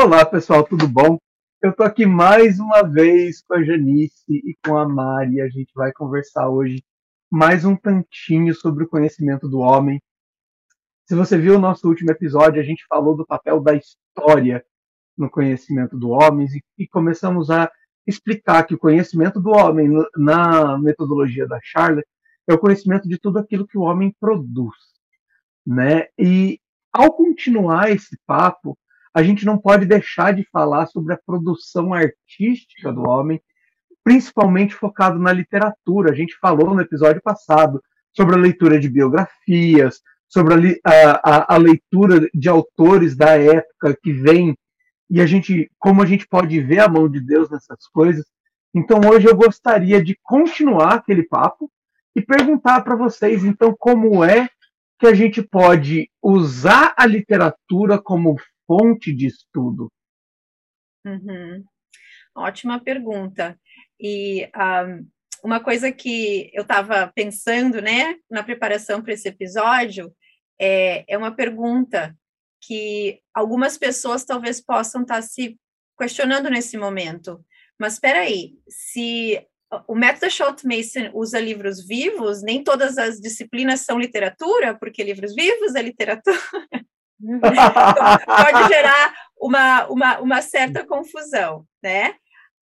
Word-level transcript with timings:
Olá, 0.00 0.24
pessoal, 0.24 0.62
tudo 0.62 0.86
bom? 0.86 1.18
Eu 1.60 1.74
tô 1.74 1.82
aqui 1.82 2.06
mais 2.06 2.60
uma 2.60 2.82
vez 2.82 3.42
com 3.42 3.54
a 3.54 3.64
Janice 3.64 4.22
e 4.28 4.56
com 4.64 4.78
a 4.78 4.88
Mari. 4.88 5.40
A 5.40 5.48
gente 5.48 5.72
vai 5.74 5.92
conversar 5.92 6.48
hoje 6.48 6.84
mais 7.28 7.64
um 7.64 7.74
tantinho 7.74 8.54
sobre 8.54 8.84
o 8.84 8.88
conhecimento 8.88 9.48
do 9.48 9.58
homem. 9.58 10.00
Se 11.04 11.16
você 11.16 11.36
viu 11.36 11.56
o 11.56 11.58
nosso 11.58 11.88
último 11.88 12.12
episódio, 12.12 12.62
a 12.62 12.64
gente 12.64 12.86
falou 12.88 13.16
do 13.16 13.26
papel 13.26 13.60
da 13.60 13.74
história 13.74 14.64
no 15.16 15.28
conhecimento 15.28 15.98
do 15.98 16.10
homem 16.10 16.46
e, 16.78 16.86
começamos 16.86 17.50
a 17.50 17.68
explicar 18.06 18.62
que 18.68 18.74
o 18.74 18.78
conhecimento 18.78 19.40
do 19.40 19.50
homem 19.50 19.90
na 20.16 20.78
metodologia 20.78 21.44
da 21.44 21.58
Charlotte 21.60 22.06
é 22.48 22.54
o 22.54 22.58
conhecimento 22.58 23.08
de 23.08 23.18
tudo 23.18 23.40
aquilo 23.40 23.66
que 23.66 23.76
o 23.76 23.82
homem 23.82 24.14
produz, 24.20 24.76
né? 25.66 26.06
E 26.16 26.60
ao 26.92 27.12
continuar 27.12 27.90
esse 27.90 28.16
papo, 28.24 28.78
a 29.18 29.22
gente 29.24 29.44
não 29.44 29.58
pode 29.58 29.84
deixar 29.84 30.32
de 30.32 30.44
falar 30.44 30.86
sobre 30.86 31.12
a 31.12 31.18
produção 31.18 31.92
artística 31.92 32.92
do 32.92 33.02
homem, 33.02 33.42
principalmente 34.04 34.76
focado 34.76 35.18
na 35.18 35.32
literatura. 35.32 36.12
A 36.12 36.14
gente 36.14 36.38
falou 36.40 36.72
no 36.72 36.80
episódio 36.80 37.20
passado 37.20 37.82
sobre 38.16 38.36
a 38.36 38.38
leitura 38.38 38.78
de 38.78 38.88
biografias, 38.88 40.00
sobre 40.28 40.80
a, 40.84 40.92
a, 41.24 41.54
a 41.54 41.56
leitura 41.56 42.28
de 42.32 42.48
autores 42.48 43.16
da 43.16 43.30
época 43.30 43.98
que 44.00 44.12
vem 44.12 44.56
e 45.10 45.20
a 45.20 45.26
gente, 45.26 45.68
como 45.80 46.00
a 46.00 46.06
gente 46.06 46.24
pode 46.28 46.60
ver 46.60 46.78
a 46.78 46.88
mão 46.88 47.08
de 47.08 47.18
Deus 47.18 47.50
nessas 47.50 47.88
coisas. 47.92 48.24
Então 48.72 49.00
hoje 49.00 49.26
eu 49.26 49.34
gostaria 49.34 50.00
de 50.00 50.16
continuar 50.22 50.94
aquele 50.94 51.24
papo 51.24 51.68
e 52.14 52.22
perguntar 52.22 52.82
para 52.82 52.94
vocês, 52.94 53.44
então, 53.44 53.74
como 53.76 54.22
é 54.22 54.48
que 55.00 55.08
a 55.08 55.14
gente 55.14 55.42
pode 55.42 56.08
usar 56.22 56.94
a 56.96 57.04
literatura 57.04 57.98
como 57.98 58.36
fonte 58.68 59.14
de 59.14 59.26
estudo? 59.26 59.90
Uhum. 61.04 61.64
Ótima 62.36 62.78
pergunta. 62.78 63.58
E 63.98 64.48
um, 64.54 65.08
uma 65.42 65.60
coisa 65.60 65.90
que 65.90 66.50
eu 66.52 66.62
estava 66.62 67.10
pensando, 67.14 67.80
né, 67.80 68.16
na 68.30 68.42
preparação 68.42 69.02
para 69.02 69.14
esse 69.14 69.28
episódio, 69.28 70.14
é, 70.60 71.04
é 71.08 71.16
uma 71.16 71.34
pergunta 71.34 72.14
que 72.60 73.20
algumas 73.32 73.78
pessoas 73.78 74.24
talvez 74.24 74.60
possam 74.60 75.02
estar 75.02 75.16
tá 75.16 75.22
se 75.22 75.58
questionando 75.98 76.50
nesse 76.50 76.76
momento. 76.76 77.44
Mas 77.78 77.94
espera 77.94 78.20
aí, 78.20 78.54
se 78.68 79.40
o 79.86 79.94
método 79.94 80.30
Schultz 80.30 80.64
Mason 80.64 81.10
usa 81.14 81.40
livros 81.40 81.86
vivos, 81.86 82.42
nem 82.42 82.64
todas 82.64 82.98
as 82.98 83.20
disciplinas 83.20 83.80
são 83.80 83.98
literatura, 83.98 84.76
porque 84.76 85.04
livros 85.04 85.34
vivos 85.34 85.74
é 85.74 85.82
literatura. 85.82 86.36
pode 88.26 88.68
gerar 88.68 89.14
uma, 89.40 89.86
uma, 89.88 90.18
uma 90.20 90.42
certa 90.42 90.86
confusão, 90.86 91.66
né? 91.82 92.14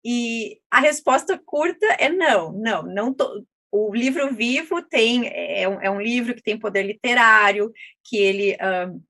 E 0.05 0.59
a 0.69 0.79
resposta 0.79 1.39
curta 1.43 1.85
é 1.97 2.09
não, 2.09 2.51
não, 2.51 2.83
não 2.83 3.13
to, 3.13 3.45
o 3.71 3.93
livro 3.93 4.35
vivo 4.35 4.81
tem 4.83 5.27
é 5.27 5.67
um, 5.67 5.81
é 5.81 5.89
um, 5.89 5.99
livro 5.99 6.35
que 6.35 6.43
tem 6.43 6.59
poder 6.59 6.83
literário, 6.83 7.71
que 8.03 8.17
ele 8.17 8.55
um, 8.55 9.01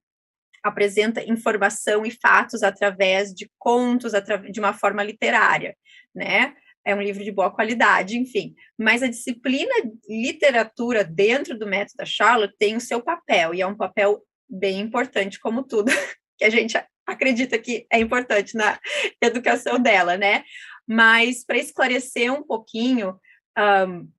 apresenta 0.63 1.22
informação 1.23 2.05
e 2.05 2.11
fatos 2.11 2.63
através 2.63 3.33
de 3.33 3.52
contos, 3.59 4.13
de 4.50 4.59
uma 4.59 4.73
forma 4.73 5.03
literária, 5.03 5.75
né? 6.16 6.53
É 6.85 6.94
um 6.94 7.02
livro 7.02 7.23
de 7.23 7.31
boa 7.31 7.52
qualidade, 7.52 8.17
enfim. 8.17 8.53
Mas 8.78 9.02
a 9.02 9.07
disciplina 9.07 9.73
literatura 10.07 11.03
dentro 11.03 11.57
do 11.57 11.66
método 11.66 11.97
da 11.97 12.05
Charlotte 12.05 12.55
tem 12.57 12.75
o 12.75 12.81
seu 12.81 13.01
papel, 13.01 13.53
e 13.53 13.62
é 13.62 13.67
um 13.67 13.75
papel 13.75 14.22
bem 14.53 14.80
importante, 14.80 15.40
como 15.40 15.64
tudo 15.64 15.91
que 16.38 16.46
a 16.46 16.50
gente 16.50 16.78
acredita 17.06 17.58
que 17.58 17.86
é 17.91 18.00
importante 18.00 18.56
na 18.56 18.80
educação 19.22 19.80
dela, 19.80 20.18
né? 20.18 20.44
Mas 20.88 21.44
para 21.46 21.58
esclarecer 21.58 22.31
um 22.31 22.44
pouquinho, 22.44 23.19
um, 23.58 24.09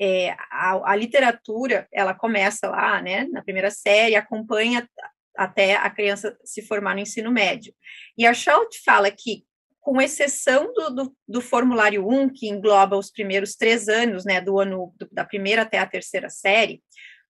é, 0.00 0.30
a, 0.50 0.92
a, 0.92 0.96
literatura 0.96 1.88
ela 1.92 2.14
começa 2.14 2.68
lá, 2.68 3.02
né, 3.02 3.24
na 3.32 3.42
primeira 3.42 3.70
série, 3.70 4.14
acompanha 4.14 4.88
até 5.36 5.74
a 5.76 5.90
criança 5.90 6.36
se 6.44 6.62
formar 6.62 6.94
no 6.94 7.00
ensino 7.00 7.30
médio. 7.30 7.74
E 8.16 8.26
a 8.26 8.34
Schultz 8.34 8.80
fala 8.84 9.10
que, 9.10 9.44
com 9.80 10.00
exceção 10.00 10.72
do, 10.72 10.90
do, 10.90 11.16
do, 11.26 11.40
formulário 11.40 12.06
1, 12.08 12.30
que 12.30 12.48
engloba 12.48 12.96
os 12.96 13.10
primeiros 13.10 13.54
três 13.54 13.88
anos, 13.88 14.24
né, 14.24 14.40
do 14.40 14.58
ano 14.58 14.94
do, 14.96 15.08
da 15.10 15.24
primeira 15.24 15.62
até 15.62 15.78
a 15.78 15.86
terceira 15.86 16.28
série, 16.28 16.82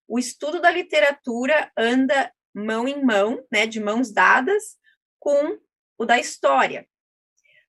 o 0.07 0.19
estudo 0.19 0.61
da 0.61 0.71
literatura 0.71 1.71
anda 1.77 2.33
mão 2.55 2.89
em 2.89 3.03
mão, 3.05 3.45
né, 3.53 3.67
de 3.67 3.81
mãos 3.81 4.13
dadas, 4.13 4.77
com 5.19 5.59
o 5.99 6.05
da 6.05 6.19
história. 6.19 6.87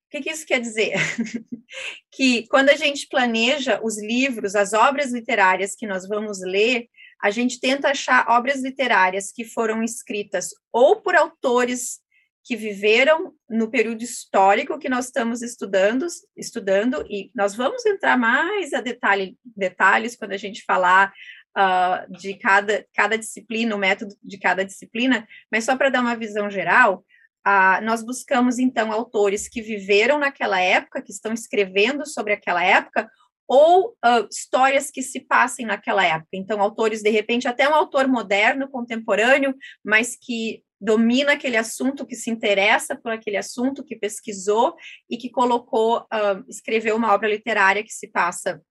O 0.06 0.10
que, 0.10 0.22
que 0.22 0.30
isso 0.30 0.46
quer 0.46 0.60
dizer? 0.60 0.94
que 2.10 2.46
quando 2.48 2.70
a 2.70 2.76
gente 2.76 3.06
planeja 3.08 3.80
os 3.82 4.00
livros, 4.00 4.54
as 4.56 4.72
obras 4.72 5.12
literárias 5.12 5.74
que 5.76 5.86
nós 5.86 6.08
vamos 6.08 6.40
ler, 6.40 6.88
a 7.22 7.30
gente 7.30 7.60
tenta 7.60 7.90
achar 7.90 8.26
obras 8.28 8.62
literárias 8.62 9.30
que 9.30 9.44
foram 9.44 9.82
escritas 9.82 10.50
ou 10.72 11.00
por 11.00 11.14
autores 11.14 12.00
que 12.42 12.56
viveram 12.56 13.34
no 13.48 13.70
período 13.70 14.02
histórico 14.02 14.78
que 14.78 14.88
nós 14.88 15.06
estamos 15.06 15.42
estudando, 15.42 16.06
estudando 16.36 17.04
e 17.08 17.30
nós 17.34 17.54
vamos 17.54 17.84
entrar 17.84 18.16
mais 18.16 18.72
a 18.72 18.80
detalhe, 18.80 19.36
detalhes 19.44 20.16
quando 20.16 20.32
a 20.32 20.36
gente 20.36 20.64
falar 20.64 21.12
uh, 21.56 22.12
de 22.12 22.34
cada, 22.34 22.86
cada 22.94 23.16
disciplina, 23.16 23.74
o 23.74 23.78
método 23.78 24.14
de 24.22 24.38
cada 24.38 24.64
disciplina, 24.64 25.26
mas 25.50 25.64
só 25.64 25.76
para 25.76 25.88
dar 25.88 26.00
uma 26.00 26.16
visão 26.16 26.50
geral, 26.50 27.04
uh, 27.46 27.84
nós 27.84 28.02
buscamos 28.02 28.58
então 28.58 28.92
autores 28.92 29.48
que 29.48 29.62
viveram 29.62 30.18
naquela 30.18 30.60
época, 30.60 31.02
que 31.02 31.12
estão 31.12 31.32
escrevendo 31.32 32.06
sobre 32.06 32.32
aquela 32.32 32.64
época, 32.64 33.08
ou 33.48 33.96
uh, 34.04 34.28
histórias 34.30 34.92
que 34.92 35.02
se 35.02 35.18
passem 35.18 35.66
naquela 35.66 36.04
época. 36.04 36.28
Então, 36.34 36.60
autores, 36.60 37.02
de 37.02 37.10
repente, 37.10 37.48
até 37.48 37.68
um 37.68 37.74
autor 37.74 38.06
moderno, 38.06 38.70
contemporâneo, 38.70 39.56
mas 39.84 40.16
que 40.16 40.62
domina 40.80 41.32
aquele 41.32 41.56
assunto, 41.56 42.06
que 42.06 42.14
se 42.14 42.30
interessa 42.30 42.96
por 42.96 43.10
aquele 43.10 43.36
assunto, 43.36 43.84
que 43.84 43.96
pesquisou 43.96 44.76
e 45.10 45.16
que 45.16 45.28
colocou, 45.28 45.98
uh, 46.02 46.44
escreveu 46.48 46.94
uma 46.94 47.12
obra 47.12 47.28
literária 47.28 47.82
que 47.82 47.92
se 47.92 48.06
passa, 48.06 48.62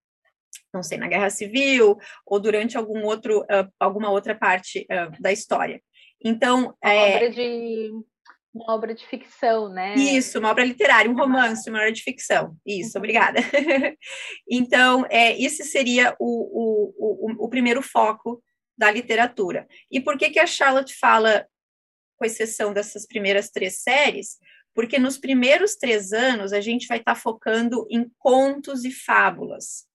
não 0.74 0.84
sei, 0.84 0.97
na 0.97 1.07
Guerra 1.07 1.30
Civil 1.30 1.97
ou 2.25 2.40
durante 2.40 2.78
algum 2.78 3.03
outro, 3.03 3.41
uh, 3.41 3.72
alguma 3.80 4.09
outra 4.09 4.35
parte 4.35 4.85
da 5.19 5.31
história. 5.31 5.81
Então, 6.24 6.75
uma 6.84 6.94
é... 6.94 7.16
obra 7.16 7.30
de 7.30 7.91
uma 8.53 8.74
obra 8.74 8.94
de 8.96 9.06
ficção, 9.06 9.69
né? 9.69 9.96
Isso, 9.96 10.40
uma 10.40 10.50
obra 10.50 10.66
literária, 10.66 11.09
um 11.09 11.16
romance, 11.16 11.69
uma 11.69 11.79
obra 11.79 11.91
de 11.91 12.02
ficção. 12.02 12.58
Isso, 12.66 12.97
uhum. 12.97 13.02
obrigada. 13.02 13.40
então, 14.50 15.06
é, 15.09 15.40
esse 15.40 15.63
seria 15.63 16.16
o, 16.19 16.25
o, 16.25 16.94
o, 16.97 17.46
o, 17.46 17.50
primeiro 17.50 17.81
foco 17.81 18.44
da 18.78 18.90
literatura. 18.90 19.68
E 19.91 20.00
por 20.00 20.18
que, 20.18 20.31
que 20.31 20.40
a 20.40 20.47
Charlotte 20.47 20.97
fala, 20.97 21.47
com 22.18 22.25
exceção 22.25 22.74
dessas 22.74 23.06
primeiras 23.06 23.50
três 23.50 23.81
séries? 23.81 24.38
Porque 24.74 24.97
nos 24.97 25.18
primeiros 25.18 25.75
três 25.75 26.12
anos 26.12 26.52
a 26.52 26.62
gente 26.62 26.88
vai 26.88 26.97
estar 26.97 27.13
tá 27.13 27.19
focando 27.19 27.85
em 27.90 28.09
contos 28.18 28.84
e 28.84 28.91
fábulas. 28.91 29.88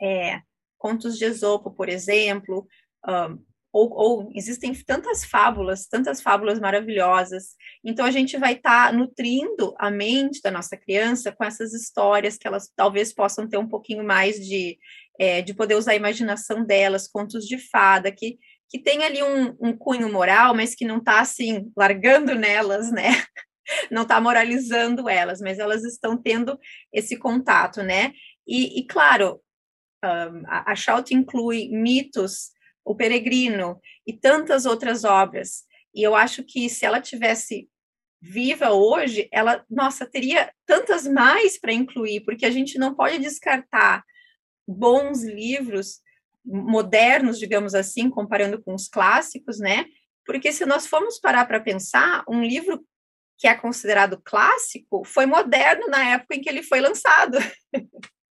É, 0.00 0.40
contos 0.78 1.16
de 1.16 1.24
Esopo, 1.24 1.70
por 1.70 1.88
exemplo, 1.88 2.66
um, 3.06 3.38
ou, 3.74 3.92
ou, 3.92 4.32
existem 4.36 4.72
tantas 4.72 5.24
fábulas, 5.24 5.88
tantas 5.88 6.22
fábulas 6.22 6.60
maravilhosas. 6.60 7.56
Então 7.84 8.06
a 8.06 8.10
gente 8.12 8.38
vai 8.38 8.52
estar 8.52 8.90
tá 8.90 8.92
nutrindo 8.92 9.74
a 9.76 9.90
mente 9.90 10.40
da 10.40 10.50
nossa 10.50 10.76
criança 10.76 11.32
com 11.32 11.42
essas 11.42 11.74
histórias 11.74 12.36
que 12.36 12.46
elas 12.46 12.70
talvez 12.76 13.12
possam 13.12 13.48
ter 13.48 13.58
um 13.58 13.66
pouquinho 13.66 14.04
mais 14.04 14.36
de, 14.36 14.78
é, 15.18 15.42
de 15.42 15.52
poder 15.52 15.74
usar 15.74 15.90
a 15.90 15.96
imaginação 15.96 16.64
delas, 16.64 17.08
contos 17.08 17.44
de 17.46 17.58
fada, 17.58 18.12
que, 18.12 18.38
que 18.70 18.78
tem 18.78 19.02
ali 19.02 19.24
um, 19.24 19.56
um 19.60 19.76
cunho 19.76 20.10
moral, 20.12 20.54
mas 20.54 20.72
que 20.72 20.84
não 20.84 20.98
está 20.98 21.20
assim 21.20 21.72
largando 21.76 22.36
nelas, 22.36 22.92
né? 22.92 23.08
Não 23.90 24.02
está 24.02 24.20
moralizando 24.20 25.08
elas, 25.08 25.40
mas 25.40 25.58
elas 25.58 25.84
estão 25.84 26.20
tendo 26.20 26.60
esse 26.92 27.16
contato, 27.16 27.82
né? 27.82 28.12
E, 28.46 28.78
e 28.78 28.86
claro, 28.86 29.40
um, 30.04 30.42
a, 30.46 30.72
a 30.72 30.76
Shout 30.76 31.14
inclui 31.14 31.68
mitos 31.68 32.52
o 32.84 32.94
Peregrino 32.94 33.80
e 34.06 34.12
tantas 34.12 34.66
outras 34.66 35.04
obras. 35.04 35.64
E 35.94 36.02
eu 36.02 36.14
acho 36.14 36.44
que 36.44 36.68
se 36.68 36.84
ela 36.84 37.00
tivesse 37.00 37.68
viva 38.20 38.70
hoje, 38.70 39.28
ela, 39.32 39.64
nossa, 39.68 40.06
teria 40.06 40.52
tantas 40.66 41.06
mais 41.06 41.58
para 41.58 41.72
incluir, 41.72 42.22
porque 42.24 42.46
a 42.46 42.50
gente 42.50 42.78
não 42.78 42.94
pode 42.94 43.18
descartar 43.18 44.02
bons 44.66 45.22
livros 45.22 46.00
modernos, 46.44 47.38
digamos 47.38 47.74
assim, 47.74 48.10
comparando 48.10 48.62
com 48.62 48.74
os 48.74 48.88
clássicos, 48.88 49.58
né? 49.58 49.86
Porque 50.26 50.52
se 50.52 50.64
nós 50.64 50.86
formos 50.86 51.18
parar 51.18 51.46
para 51.46 51.60
pensar, 51.60 52.24
um 52.28 52.42
livro 52.42 52.84
que 53.38 53.46
é 53.46 53.54
considerado 53.54 54.20
clássico 54.24 55.04
foi 55.04 55.26
moderno 55.26 55.86
na 55.88 56.12
época 56.12 56.34
em 56.34 56.40
que 56.40 56.48
ele 56.48 56.62
foi 56.62 56.80
lançado. 56.80 57.38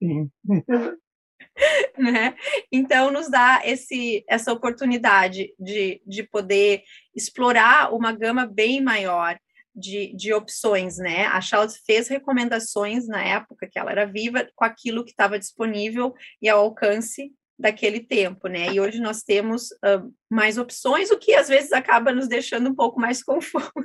Sim. 0.02 0.30
né? 1.98 2.36
Então, 2.72 3.12
nos 3.12 3.30
dá 3.30 3.62
esse, 3.64 4.24
essa 4.28 4.52
oportunidade 4.52 5.54
de, 5.60 6.02
de 6.06 6.24
poder 6.24 6.84
explorar 7.16 7.94
uma 7.94 8.12
gama 8.12 8.46
bem 8.46 8.82
maior 8.82 9.38
de, 9.76 10.14
de 10.16 10.34
opções, 10.34 10.98
né? 10.98 11.26
A 11.28 11.40
Charlotte 11.42 11.80
fez 11.86 12.08
recomendações 12.08 13.08
na 13.08 13.24
época 13.24 13.68
que 13.70 13.80
ela 13.80 13.92
era 13.92 14.06
viva 14.06 14.48
com 14.56 14.66
aquilo 14.66 15.04
que 15.04 15.12
estava 15.12 15.40
disponível 15.40 16.14
e 16.42 16.50
ao 16.50 16.60
alcance 16.60 17.32
daquele 17.58 18.00
tempo, 18.00 18.48
né? 18.48 18.72
E 18.72 18.80
hoje 18.80 19.02
nós 19.02 19.22
temos 19.22 19.72
uh, 19.72 20.14
mais 20.30 20.58
opções, 20.58 21.12
o 21.12 21.18
que 21.18 21.34
às 21.34 21.50
vezes 21.50 21.74
acaba 21.74 22.14
nos 22.14 22.28
deixando 22.28 22.70
um 22.70 22.76
pouco 22.76 23.00
mais 23.00 23.22
confusas. 23.24 23.84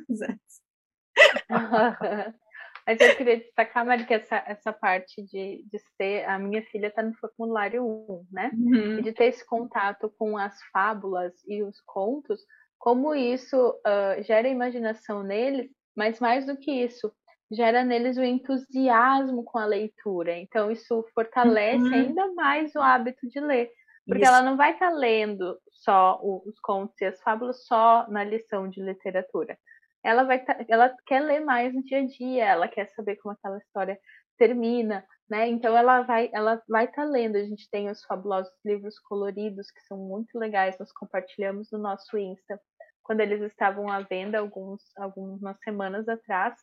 Mas 2.87 3.01
eu 3.01 3.17
queria 3.17 3.39
destacar, 3.39 3.85
Mari, 3.85 4.05
que 4.05 4.15
essa, 4.15 4.43
essa 4.47 4.73
parte 4.73 5.23
de, 5.23 5.65
de 5.67 5.79
ser. 5.97 6.29
A 6.29 6.39
minha 6.39 6.63
filha 6.65 6.89
está 6.89 7.03
no 7.03 7.15
formulário 7.15 7.85
1, 7.85 8.27
né? 8.31 8.51
Uhum. 8.53 8.99
E 8.99 9.03
de 9.03 9.13
ter 9.13 9.27
esse 9.27 9.45
contato 9.45 10.13
com 10.19 10.37
as 10.37 10.55
fábulas 10.73 11.33
e 11.49 11.63
os 11.63 11.81
contos, 11.87 12.41
como 12.79 13.15
isso 13.15 13.57
uh, 13.57 14.23
gera 14.23 14.49
imaginação 14.49 15.23
neles, 15.23 15.71
mas 15.97 16.21
mais 16.21 16.45
do 16.45 16.57
que 16.57 16.71
isso, 16.71 17.11
gera 17.51 17.83
neles 17.85 18.19
o 18.19 18.23
entusiasmo 18.23 19.43
com 19.45 19.59
a 19.59 19.65
leitura. 19.65 20.37
Então, 20.37 20.71
isso 20.71 21.05
fortalece 21.15 21.85
uhum. 21.85 21.95
ainda 21.95 22.35
mais 22.35 22.75
o 22.75 22.81
hábito 22.81 23.27
de 23.29 23.41
ler. 23.41 23.71
Porque 24.07 24.23
isso. 24.23 24.31
ela 24.31 24.43
não 24.43 24.57
vai 24.57 24.73
estar 24.73 24.91
tá 24.91 24.97
lendo 24.97 25.59
só 25.71 26.21
os 26.23 26.59
contos 26.61 27.01
e 27.01 27.07
as 27.07 27.21
fábulas 27.23 27.65
só 27.65 28.07
na 28.09 28.23
lição 28.23 28.69
de 28.69 28.83
literatura. 28.83 29.57
Ela 30.05 30.25
vai 30.25 30.45
ela 30.69 30.95
quer 31.06 31.21
ler 31.21 31.41
mais 31.41 31.75
no 31.75 31.83
dia 31.83 32.01
a 32.01 32.06
dia, 32.06 32.45
ela 32.45 32.69
quer 32.69 32.89
saber 32.91 33.17
como 33.17 33.33
aquela 33.35 33.59
história 33.59 33.99
termina, 34.39 35.05
né? 35.29 35.49
Então 35.49 35.77
ela 35.77 36.03
vai 36.03 36.31
ela 36.33 36.62
vai 36.69 36.85
estar 36.85 37.05
tá 37.05 37.09
lendo. 37.09 37.37
A 37.37 37.45
gente 37.45 37.69
tem 37.71 37.91
os 37.91 38.05
fabulosos 38.05 38.53
livros 38.65 38.99
coloridos 38.99 39.71
que 39.71 39.81
são 39.83 39.99
muito 39.99 40.39
legais, 40.39 40.79
nós 40.79 40.93
compartilhamos 40.93 41.71
no 41.73 41.79
nosso 41.79 42.19
Insta 42.19 42.61
quando 43.05 43.21
eles 43.21 43.41
estavam 43.43 43.89
à 43.89 44.01
venda 44.01 44.39
alguns, 44.39 44.83
algumas 44.97 45.56
semanas 45.62 46.09
atrás. 46.09 46.55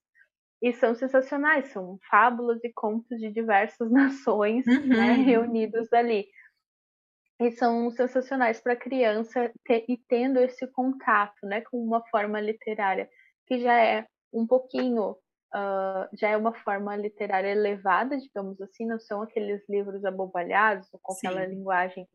E 0.62 0.74
são 0.74 0.94
sensacionais, 0.94 1.68
são 1.70 1.98
fábulas 2.10 2.64
e 2.64 2.72
contos 2.74 3.18
de 3.20 3.32
diversas 3.32 3.90
nações 3.92 4.66
né, 4.66 4.74
uhum. 4.74 4.88
né, 4.88 5.14
reunidos 5.14 5.92
ali. 5.94 6.28
E 7.40 7.52
são 7.52 7.90
sensacionais 7.90 8.62
para 8.62 8.74
a 8.74 8.80
criança 8.80 9.52
ter, 9.66 9.86
e 9.88 9.98
tendo 10.08 10.40
esse 10.40 10.68
contato 10.68 11.44
né, 11.44 11.62
com 11.62 11.78
uma 11.78 12.06
forma 12.10 12.40
literária, 12.40 13.10
que 13.52 13.60
já 13.60 13.78
é 13.84 14.08
um 14.32 14.48
pouquinho, 14.48 15.12
uh, 15.12 16.08
já 16.14 16.30
é 16.30 16.38
uma 16.38 16.54
forma 16.54 16.96
literária 16.96 17.50
elevada, 17.50 18.18
digamos 18.18 18.62
assim, 18.62 18.86
não 18.86 18.98
são 18.98 19.22
aqueles 19.22 19.62
livros 19.68 20.06
abobalhados, 20.06 20.88
com 21.02 21.12
Sim. 21.12 21.28
aquela 21.28 21.46
linguagem 21.46 22.08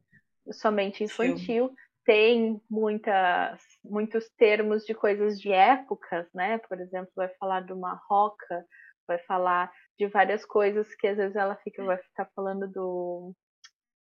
somente 0.50 1.04
infantil, 1.04 1.68
Sim 1.68 1.74
tem 2.06 2.62
muitas, 2.70 3.60
muitos 3.84 4.30
termos 4.38 4.84
de 4.84 4.94
coisas 4.94 5.40
de 5.40 5.50
épocas, 5.50 6.24
né? 6.32 6.56
Por 6.58 6.80
exemplo, 6.80 7.10
vai 7.16 7.28
falar 7.30 7.64
de 7.64 7.72
uma 7.72 8.00
roca, 8.08 8.64
vai 9.08 9.18
falar 9.24 9.72
de 9.98 10.06
várias 10.06 10.44
coisas 10.44 10.94
que 10.94 11.08
às 11.08 11.16
vezes 11.16 11.34
ela 11.34 11.56
fica, 11.56 11.84
vai 11.84 11.98
ficar 11.98 12.30
falando 12.32 12.68
do 12.68 13.34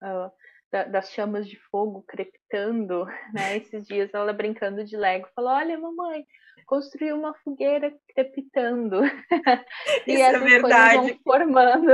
uh, 0.04 0.32
da, 0.72 0.84
das 0.86 1.12
chamas 1.12 1.48
de 1.48 1.58
fogo 1.70 2.04
crepitando, 2.08 3.06
né? 3.34 3.58
Esses 3.58 3.86
dias 3.86 4.14
ela 4.14 4.34
brincando 4.34 4.84
de 4.84 4.96
Lego, 4.96 5.28
falou: 5.36 5.52
"Olha, 5.52 5.78
mamãe, 5.78 6.26
construiu 6.66 7.18
uma 7.18 7.34
fogueira 7.44 7.94
crepitando". 8.14 9.02
e 10.08 10.14
Isso 10.14 10.22
é 10.24 10.28
essas 10.30 10.42
é 10.42 10.46
verdade. 10.46 10.98
vão 10.98 11.20
formando. 11.24 11.92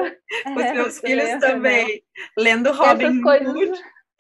Os 0.56 0.64
é, 0.64 0.74
meus 0.74 1.00
filhos 1.00 1.26
lembra, 1.26 1.50
também, 1.50 1.86
né? 1.86 2.02
lendo 2.38 2.72
Robin. 2.72 3.22
Hood 3.24 3.72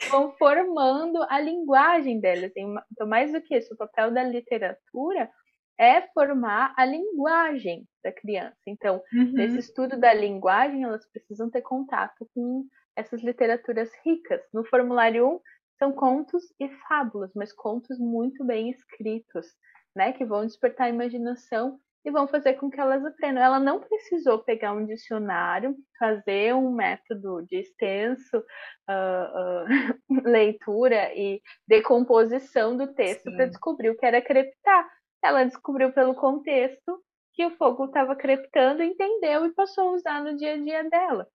vão 0.09 0.31
formando 0.37 1.23
a 1.29 1.39
linguagem 1.39 2.19
delas. 2.19 2.51
Então, 2.55 3.07
mais 3.07 3.31
do 3.31 3.41
que 3.41 3.55
isso, 3.57 3.73
o 3.73 3.77
papel 3.77 4.11
da 4.11 4.23
literatura 4.23 5.29
é 5.79 6.01
formar 6.13 6.73
a 6.75 6.85
linguagem 6.85 7.87
da 8.03 8.11
criança. 8.11 8.57
Então, 8.65 9.01
uhum. 9.13 9.31
nesse 9.33 9.59
estudo 9.59 9.99
da 9.99 10.13
linguagem, 10.13 10.83
elas 10.83 11.05
precisam 11.11 11.49
ter 11.49 11.61
contato 11.61 12.27
com 12.33 12.65
essas 12.97 13.21
literaturas 13.23 13.89
ricas. 14.03 14.41
No 14.51 14.65
formulário 14.65 15.27
1, 15.35 15.39
são 15.77 15.93
contos 15.93 16.43
e 16.59 16.67
fábulas, 16.87 17.31
mas 17.35 17.53
contos 17.53 17.99
muito 17.99 18.43
bem 18.43 18.71
escritos, 18.71 19.45
né, 19.95 20.11
que 20.11 20.25
vão 20.25 20.45
despertar 20.45 20.85
a 20.85 20.89
imaginação 20.89 21.79
e 22.03 22.11
vão 22.11 22.27
fazer 22.27 22.53
com 22.53 22.69
que 22.69 22.79
elas 22.79 23.05
aprendam. 23.05 23.43
Ela 23.43 23.59
não 23.59 23.79
precisou 23.79 24.39
pegar 24.39 24.73
um 24.73 24.85
dicionário, 24.85 25.75
fazer 25.99 26.55
um 26.55 26.71
método 26.71 27.45
de 27.45 27.57
extenso 27.57 28.37
uh, 28.37 29.63
uh, 30.09 30.23
leitura 30.25 31.13
e 31.13 31.41
decomposição 31.67 32.75
do 32.75 32.93
texto 32.93 33.31
para 33.35 33.47
descobrir 33.47 33.89
o 33.89 33.97
que 33.97 34.05
era 34.05 34.21
crepitar. 34.21 34.89
Ela 35.23 35.43
descobriu 35.43 35.91
pelo 35.91 36.15
contexto 36.15 37.03
que 37.33 37.45
o 37.45 37.55
fogo 37.57 37.85
estava 37.85 38.15
crepitando, 38.15 38.81
entendeu 38.81 39.45
e 39.45 39.53
passou 39.53 39.89
a 39.89 39.91
usar 39.91 40.23
no 40.23 40.35
dia 40.35 40.53
a 40.53 40.57
dia 40.57 40.89
dela. 40.89 41.27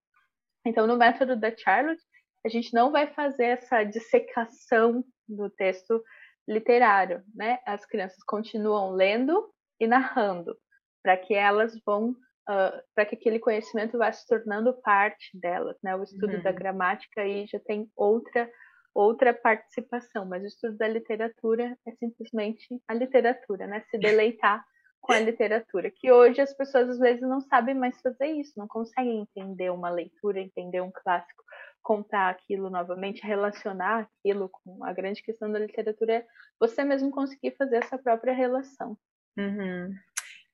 Então, 0.64 0.86
no 0.86 0.96
método 0.96 1.36
da 1.36 1.54
Charlotte, 1.56 2.02
a 2.44 2.48
gente 2.48 2.72
não 2.74 2.90
vai 2.90 3.12
fazer 3.12 3.46
essa 3.46 3.84
dissecação 3.84 5.04
do 5.28 5.48
texto 5.50 6.02
literário, 6.48 7.22
né? 7.34 7.58
As 7.66 7.86
crianças 7.86 8.22
continuam 8.24 8.90
lendo 8.90 9.48
e 9.80 9.86
narrando, 9.86 10.56
para 11.02 11.16
que 11.16 11.34
elas 11.34 11.72
vão, 11.84 12.10
uh, 12.10 12.82
para 12.94 13.06
que 13.06 13.14
aquele 13.14 13.38
conhecimento 13.38 13.98
vá 13.98 14.10
se 14.12 14.26
tornando 14.26 14.74
parte 14.82 15.30
delas, 15.38 15.76
né? 15.82 15.94
O 15.94 16.02
estudo 16.02 16.36
uhum. 16.36 16.42
da 16.42 16.52
gramática 16.52 17.22
aí 17.22 17.46
já 17.46 17.60
tem 17.60 17.90
outra 17.96 18.50
outra 18.94 19.32
participação, 19.32 20.26
mas 20.26 20.42
o 20.42 20.46
estudo 20.46 20.76
da 20.76 20.86
literatura 20.86 21.74
é 21.86 21.92
simplesmente 21.92 22.66
a 22.86 22.92
literatura, 22.92 23.66
né? 23.66 23.82
Se 23.90 23.96
deleitar 23.96 24.62
com 25.02 25.12
a 25.12 25.18
literatura, 25.18 25.90
que 25.90 26.10
hoje 26.10 26.40
as 26.40 26.54
pessoas 26.54 26.88
às 26.88 26.98
vezes 26.98 27.22
não 27.22 27.40
sabem 27.40 27.74
mais 27.74 28.00
fazer 28.00 28.26
isso, 28.26 28.52
não 28.56 28.68
conseguem 28.68 29.20
entender 29.20 29.68
uma 29.70 29.90
leitura, 29.90 30.40
entender 30.40 30.80
um 30.80 30.92
clássico, 30.92 31.42
contar 31.82 32.30
aquilo 32.30 32.70
novamente, 32.70 33.26
relacionar 33.26 34.08
aquilo 34.20 34.48
com 34.48 34.84
a 34.84 34.92
grande 34.92 35.20
questão 35.20 35.50
da 35.50 35.58
literatura 35.58 36.14
é 36.14 36.26
você 36.58 36.84
mesmo 36.84 37.10
conseguir 37.10 37.50
fazer 37.58 37.78
essa 37.78 37.98
própria 37.98 38.32
relação. 38.32 38.96
Uhum. 39.36 39.92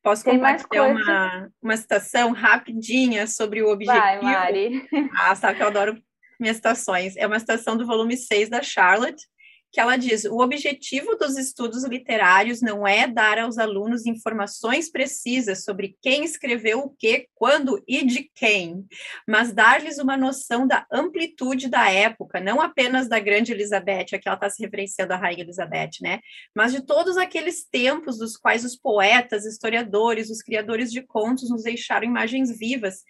Posso 0.03 0.25
Tem 0.25 0.37
compartilhar 0.37 0.89
uma, 0.89 1.53
uma 1.62 1.77
citação 1.77 2.33
rapidinha 2.33 3.27
sobre 3.27 3.62
o 3.62 3.69
objetivo? 3.71 4.00
Vai, 4.00 4.21
Mari. 4.23 4.88
Ah, 5.21 5.35
sabe 5.35 5.59
que 5.59 5.62
eu 5.62 5.67
adoro 5.67 6.02
minhas 6.40 6.57
citações. 6.57 7.17
É 7.17 7.26
uma 7.26 7.38
citação 7.38 7.76
do 7.76 7.87
volume 7.87 8.17
6 8.17 8.49
da 8.49 8.62
Charlotte, 8.62 9.23
que 9.70 9.80
ela 9.80 9.96
diz: 9.96 10.25
o 10.25 10.40
objetivo 10.40 11.16
dos 11.16 11.37
estudos 11.37 11.84
literários 11.84 12.60
não 12.60 12.87
é 12.87 13.06
dar 13.06 13.38
aos 13.38 13.58
alunos 13.58 14.06
informações 14.06 14.90
precisas 14.90 15.64
sobre 15.64 15.96
quem 16.00 16.25
escreveu 16.25 16.80
o 16.80 16.90
que, 16.90 17.28
quando 17.34 17.82
e 17.87 18.04
de 18.04 18.30
quem, 18.34 18.87
mas 19.26 19.52
dar-lhes 19.52 19.98
uma 19.98 20.16
noção 20.16 20.66
da 20.66 20.87
amplitude 20.90 21.68
da 21.68 21.90
época, 21.90 22.40
não 22.40 22.60
apenas 22.60 23.08
da 23.08 23.18
grande 23.18 23.52
Elizabeth, 23.52 24.14
aqui 24.14 24.26
ela 24.26 24.34
está 24.34 24.48
se 24.48 24.62
referenciando 24.62 25.12
à 25.12 25.16
rainha 25.16 25.42
Elizabeth, 25.42 25.98
né? 26.00 26.20
Mas 26.54 26.72
de 26.72 26.84
todos 26.84 27.16
aqueles 27.16 27.64
tempos 27.64 28.18
dos 28.18 28.37
quais 28.37 28.64
os 28.64 28.76
poetas, 28.76 29.44
historiadores, 29.44 30.30
os 30.30 30.42
criadores 30.42 30.90
de 30.90 31.02
contos 31.02 31.50
nos 31.50 31.62
deixaram 31.62 32.06
imagens 32.06 32.56
vivas. 32.56 33.02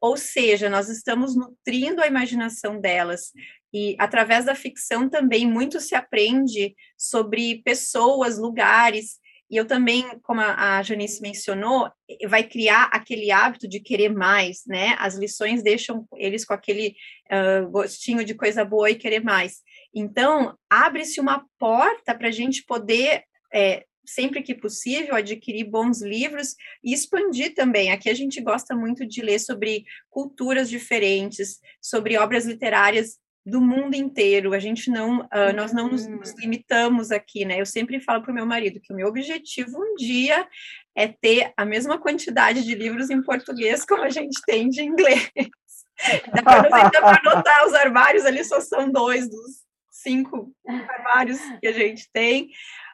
Ou 0.00 0.16
seja, 0.16 0.70
nós 0.70 0.88
estamos 0.88 1.36
nutrindo 1.36 2.02
a 2.02 2.06
imaginação 2.06 2.80
delas, 2.80 3.32
e 3.72 3.94
através 3.98 4.46
da 4.46 4.54
ficção 4.54 5.08
também 5.08 5.46
muito 5.46 5.80
se 5.80 5.94
aprende 5.94 6.74
sobre 6.98 7.62
pessoas, 7.62 8.38
lugares. 8.38 9.18
E 9.48 9.56
eu 9.56 9.64
também, 9.64 10.04
como 10.22 10.40
a 10.40 10.82
Janice 10.82 11.20
mencionou, 11.20 11.90
vai 12.28 12.44
criar 12.44 12.84
aquele 12.92 13.30
hábito 13.30 13.68
de 13.68 13.80
querer 13.80 14.08
mais, 14.08 14.62
né? 14.66 14.96
As 14.98 15.16
lições 15.16 15.62
deixam 15.62 16.06
eles 16.16 16.44
com 16.44 16.54
aquele 16.54 16.94
uh, 17.30 17.68
gostinho 17.68 18.24
de 18.24 18.34
coisa 18.34 18.64
boa 18.64 18.90
e 18.90 18.96
querer 18.96 19.24
mais. 19.24 19.58
Então, 19.94 20.56
abre-se 20.68 21.20
uma 21.20 21.44
porta 21.58 22.14
para 22.14 22.28
a 22.28 22.32
gente 22.32 22.64
poder 22.64 23.24
é, 23.52 23.84
sempre 24.04 24.42
que 24.42 24.54
possível, 24.54 25.14
adquirir 25.14 25.64
bons 25.64 26.02
livros 26.02 26.54
e 26.82 26.92
expandir 26.92 27.54
também. 27.54 27.90
Aqui 27.90 28.08
a 28.08 28.14
gente 28.14 28.40
gosta 28.40 28.74
muito 28.74 29.06
de 29.06 29.22
ler 29.22 29.38
sobre 29.38 29.84
culturas 30.08 30.68
diferentes, 30.68 31.58
sobre 31.80 32.16
obras 32.16 32.46
literárias 32.46 33.18
do 33.44 33.60
mundo 33.60 33.94
inteiro. 33.94 34.52
A 34.52 34.58
gente 34.58 34.90
não, 34.90 35.20
uh, 35.20 35.52
nós 35.54 35.72
não 35.72 35.88
nos, 35.88 36.06
nos, 36.06 36.30
uhum. 36.30 36.36
limitamos 36.38 37.10
aqui, 37.10 37.44
né? 37.44 37.60
Eu 37.60 37.66
sempre 37.66 38.00
falo 38.00 38.22
para 38.22 38.32
o 38.32 38.34
meu 38.34 38.46
marido 38.46 38.80
que 38.80 38.92
o 38.92 38.96
meu 38.96 39.08
objetivo 39.08 39.78
um 39.78 39.94
dia 39.96 40.46
é 40.94 41.08
ter 41.08 41.52
a 41.56 41.64
mesma 41.64 41.98
quantidade 41.98 42.64
de 42.64 42.74
livros 42.74 43.10
em 43.10 43.22
português 43.22 43.84
como 43.84 44.02
a 44.02 44.10
gente 44.10 44.40
tem 44.46 44.68
de 44.68 44.82
inglês. 44.82 45.30
Dá 46.34 46.42
para 46.42 47.20
anotar 47.20 47.66
os 47.66 47.74
armários 47.74 48.24
ali, 48.24 48.42
só 48.44 48.60
são 48.60 48.90
dois 48.90 49.28
dos 49.28 49.60
cinco 49.90 50.50
armários 50.66 51.38
que 51.60 51.66
a 51.66 51.72
gente 51.72 52.08
tem, 52.12 52.48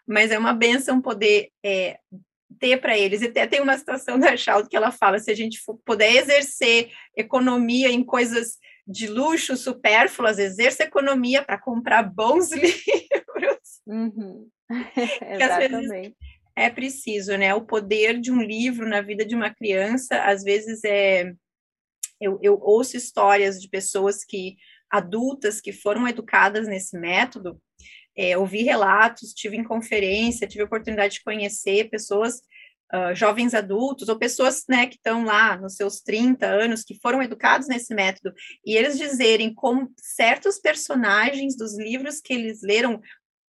mas 0.07 0.31
é 0.31 0.39
uma 0.39 0.53
benção 0.53 1.01
poder 1.01 1.51
é, 1.65 1.99
ter 2.59 2.81
para 2.81 2.97
eles. 2.97 3.23
E 3.23 3.27
até 3.27 3.47
tem 3.47 3.61
uma 3.61 3.77
citação 3.77 4.19
da 4.19 4.37
Charlotte 4.37 4.69
que 4.69 4.77
ela 4.77 4.93
fala: 4.93 5.19
se 5.19 5.31
a 5.31 5.35
gente 5.35 5.61
puder 5.85 6.15
exercer 6.17 6.91
economia 7.17 7.91
em 7.91 8.05
coisas 8.05 8.59
de 8.87 9.09
luxo 9.09 9.57
supérfluas, 9.57 10.39
exerça 10.39 10.85
economia 10.85 11.43
para 11.43 11.59
comprar 11.59 12.03
bons 12.03 12.51
livros. 12.55 13.81
Uhum. 13.87 14.49
Exatamente. 15.23 16.17
é 16.55 16.71
preciso, 16.71 17.37
né? 17.37 17.55
O 17.55 17.65
poder 17.65 18.21
de 18.21 18.31
um 18.31 18.41
livro 18.41 18.89
na 18.89 19.01
vida 19.01 19.25
de 19.25 19.35
uma 19.35 19.53
criança, 19.53 20.23
às 20.23 20.43
vezes 20.43 20.85
é. 20.85 21.33
Eu, 22.19 22.39
eu 22.41 22.59
ouço 22.63 22.97
histórias 22.97 23.61
de 23.61 23.69
pessoas 23.69 24.25
que, 24.25 24.57
adultas, 24.91 25.61
que 25.61 25.71
foram 25.71 26.09
educadas 26.09 26.67
nesse 26.67 26.99
método, 26.99 27.61
é, 28.17 28.37
ouvi 28.37 28.63
relatos, 28.63 29.35
tive 29.35 29.57
em 29.57 29.65
conferência, 29.65 30.47
tive 30.47 30.63
a 30.63 30.67
oportunidade 30.67 31.15
de 31.15 31.25
conhecer 31.25 31.91
pessoas 31.91 32.41
uh, 32.93 33.15
jovens 33.15 33.55
adultos 33.55 34.09
ou 34.09 34.19
pessoas 34.19 34.65
né, 34.69 34.87
que 34.87 34.97
estão 34.97 35.25
lá 35.25 35.57
nos 35.57 35.75
seus 35.75 36.01
30 36.01 36.47
anos, 36.47 36.83
que 36.83 36.99
foram 37.01 37.23
educados 37.23 37.69
nesse 37.69 37.95
método, 37.95 38.35
e 38.65 38.77
eles 38.77 38.99
dizerem 38.99 39.53
como 39.53 39.93
certos 39.99 40.59
personagens 40.59 41.57
dos 41.57 41.77
livros 41.79 42.21
que 42.21 42.33
eles 42.33 42.63
leram 42.63 43.01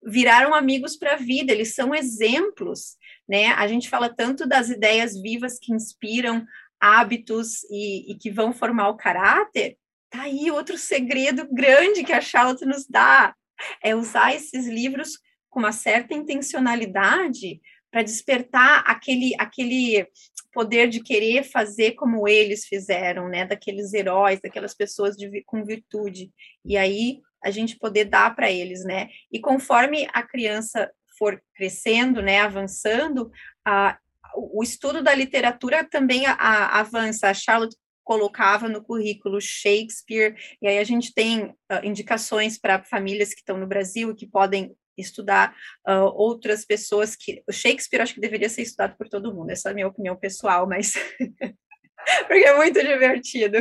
viraram 0.05 0.53
amigos 0.53 0.97
para 0.97 1.13
a 1.13 1.17
vida, 1.17 1.53
eles 1.53 1.75
são 1.75 1.95
exemplos, 1.95 2.97
né? 3.25 3.47
A 3.53 3.65
gente 3.67 3.89
fala 3.89 4.13
tanto 4.13 4.45
das 4.45 4.69
ideias 4.69 5.17
vivas 5.17 5.57
que 5.57 5.73
inspiram 5.73 6.45
hábitos 6.77 7.63
e, 7.71 8.11
e 8.11 8.15
que 8.15 8.29
vão 8.29 8.51
formar 8.51 8.89
o 8.89 8.97
caráter, 8.97 9.77
tá 10.09 10.23
aí 10.23 10.51
outro 10.51 10.77
segredo 10.77 11.47
grande 11.49 12.03
que 12.03 12.11
a 12.11 12.19
Charlotte 12.19 12.65
nos 12.65 12.85
dá, 12.85 13.33
é 13.81 13.95
usar 13.95 14.35
esses 14.35 14.67
livros 14.67 15.19
com 15.49 15.59
uma 15.59 15.71
certa 15.71 16.13
intencionalidade 16.13 17.61
para 17.91 18.01
despertar 18.01 18.83
aquele, 18.87 19.35
aquele 19.37 20.07
poder 20.51 20.89
de 20.89 21.01
querer 21.01 21.43
fazer 21.43 21.91
como 21.91 22.27
eles 22.27 22.65
fizeram, 22.65 23.29
né? 23.29 23.45
Daqueles 23.45 23.93
heróis, 23.93 24.41
daquelas 24.41 24.73
pessoas 24.73 25.15
de, 25.15 25.43
com 25.45 25.63
virtude. 25.63 26.31
E 26.65 26.75
aí 26.75 27.21
a 27.43 27.51
gente 27.51 27.77
poder 27.77 28.05
dar 28.05 28.35
para 28.35 28.49
eles, 28.49 28.83
né? 28.83 29.09
E 29.31 29.39
conforme 29.39 30.07
a 30.11 30.23
criança 30.23 30.89
for 31.17 31.39
crescendo, 31.55 32.21
né, 32.21 32.39
avançando, 32.39 33.31
a, 33.63 33.97
o 34.35 34.63
estudo 34.63 35.03
da 35.03 35.13
literatura 35.13 35.83
também 35.83 36.25
a, 36.25 36.33
a, 36.33 36.79
avança. 36.79 37.29
A 37.29 37.33
Charlotte 37.33 37.77
colocava 38.03 38.67
no 38.67 38.83
currículo 38.83 39.39
Shakespeare, 39.39 40.35
e 40.61 40.67
aí 40.67 40.77
a 40.77 40.83
gente 40.83 41.13
tem 41.13 41.45
uh, 41.45 41.55
indicações 41.83 42.59
para 42.59 42.83
famílias 42.83 43.29
que 43.29 43.39
estão 43.39 43.57
no 43.57 43.67
Brasil 43.67 44.11
e 44.11 44.15
que 44.15 44.27
podem 44.27 44.75
estudar 44.97 45.55
uh, 45.87 46.05
outras 46.13 46.65
pessoas 46.65 47.15
que. 47.15 47.43
O 47.47 47.51
Shakespeare 47.51 48.01
acho 48.01 48.13
que 48.13 48.21
deveria 48.21 48.49
ser 48.49 48.61
estudado 48.61 48.95
por 48.97 49.09
todo 49.09 49.33
mundo, 49.33 49.51
essa 49.51 49.69
é 49.69 49.71
a 49.71 49.75
minha 49.75 49.87
opinião 49.87 50.15
pessoal, 50.15 50.67
mas. 50.67 50.93
porque 52.27 52.45
é 52.45 52.55
muito 52.55 52.81
divertido. 52.81 53.57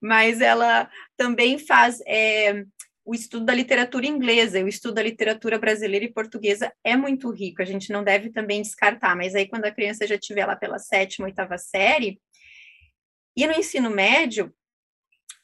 Mas 0.00 0.40
ela 0.40 0.88
também 1.16 1.58
faz 1.58 2.00
é, 2.06 2.64
o 3.04 3.14
estudo 3.14 3.44
da 3.44 3.54
literatura 3.54 4.06
inglesa, 4.06 4.62
o 4.62 4.68
estudo 4.68 4.94
da 4.94 5.02
literatura 5.02 5.58
brasileira 5.58 6.04
e 6.04 6.12
portuguesa 6.12 6.72
é 6.84 6.96
muito 6.96 7.30
rico, 7.30 7.60
a 7.60 7.64
gente 7.64 7.92
não 7.92 8.04
deve 8.04 8.30
também 8.30 8.62
descartar, 8.62 9.16
mas 9.16 9.34
aí 9.34 9.46
quando 9.48 9.64
a 9.64 9.72
criança 9.72 10.06
já 10.06 10.14
estiver 10.14 10.46
lá 10.46 10.56
pela 10.56 10.78
sétima, 10.78 11.26
oitava 11.26 11.58
série, 11.58 12.20
e 13.36 13.46
no 13.46 13.52
ensino 13.52 13.90
médio, 13.90 14.52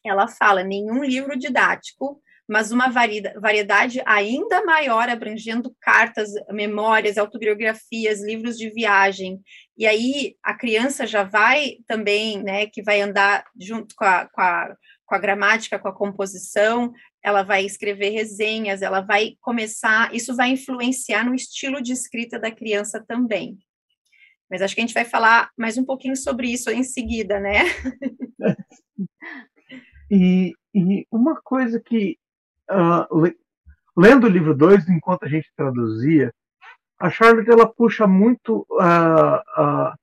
ela 0.05 0.29
fala 0.29 0.63
nenhum 0.63 1.03
livro 1.05 1.39
didático 1.39 2.23
mas 2.49 2.73
uma 2.73 2.89
variedade 2.89 4.01
ainda 4.07 4.65
maior, 4.65 5.11
abrangendo 5.11 5.77
cartas, 5.79 6.31
memórias, 6.51 7.19
autobiografias, 7.19 8.23
livros 8.23 8.57
de 8.57 8.71
viagem. 8.71 9.39
E 9.77 9.87
aí 9.87 10.35
a 10.43 10.55
criança 10.55 11.07
já 11.07 11.25
vai 11.25 11.77
também, 11.87 12.43
né, 12.43 12.67
que 12.67 12.83
vai 12.83 13.03
andar 13.03 13.45
junto 13.61 13.95
com 13.95 14.05
a, 14.05 14.27
com 14.33 14.41
a, 14.41 14.75
com 15.05 15.15
a 15.15 15.19
gramática, 15.19 15.79
com 15.79 15.89
a 15.89 15.95
composição, 15.95 16.91
ela 17.23 17.43
vai 17.43 17.67
escrever 17.67 18.11
resenhas, 18.11 18.81
ela 18.81 19.03
vai 19.03 19.35
começar, 19.43 20.15
isso 20.15 20.35
vai 20.35 20.49
influenciar 20.49 21.27
no 21.27 21.35
estilo 21.35 21.83
de 21.83 21.93
escrita 21.93 22.39
da 22.39 22.51
criança 22.51 23.05
também. 23.07 23.59
Mas 24.51 24.63
acho 24.63 24.75
que 24.75 24.81
a 24.81 24.87
gente 24.87 24.95
vai 24.95 25.05
falar 25.05 25.51
mais 25.57 25.77
um 25.77 25.85
pouquinho 25.85 26.17
sobre 26.17 26.49
isso 26.53 26.71
em 26.71 26.83
seguida, 26.83 27.39
né? 27.41 27.65
E, 30.11 30.55
e 30.75 31.07
uma 31.13 31.39
coisa 31.39 31.79
que 31.79 32.17
uh, 32.71 33.31
lendo 33.95 34.25
o 34.27 34.31
livro 34.31 34.57
2, 34.57 34.89
enquanto 34.89 35.25
a 35.25 35.29
gente 35.29 35.53
traduzia, 35.55 36.33
a 36.99 37.11
Charlotte 37.11 37.51
ela 37.51 37.67
puxa 37.67 38.07
muito 38.07 38.67
uh, 38.71 39.37
uh, 39.61 39.95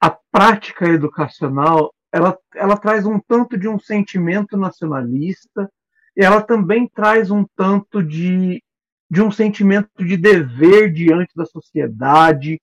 a 0.00 0.10
prática 0.30 0.86
educacional, 0.86 1.92
ela, 2.12 2.38
ela 2.54 2.76
traz 2.76 3.04
um 3.04 3.18
tanto 3.18 3.58
de 3.58 3.68
um 3.68 3.78
sentimento 3.78 4.56
nacionalista, 4.56 5.70
e 6.16 6.24
ela 6.24 6.40
também 6.40 6.88
traz 6.88 7.30
um 7.30 7.44
tanto 7.56 8.02
de, 8.02 8.62
de 9.10 9.22
um 9.22 9.30
sentimento 9.30 10.04
de 10.04 10.16
dever 10.16 10.92
diante 10.92 11.32
da 11.36 11.44
sociedade. 11.44 12.60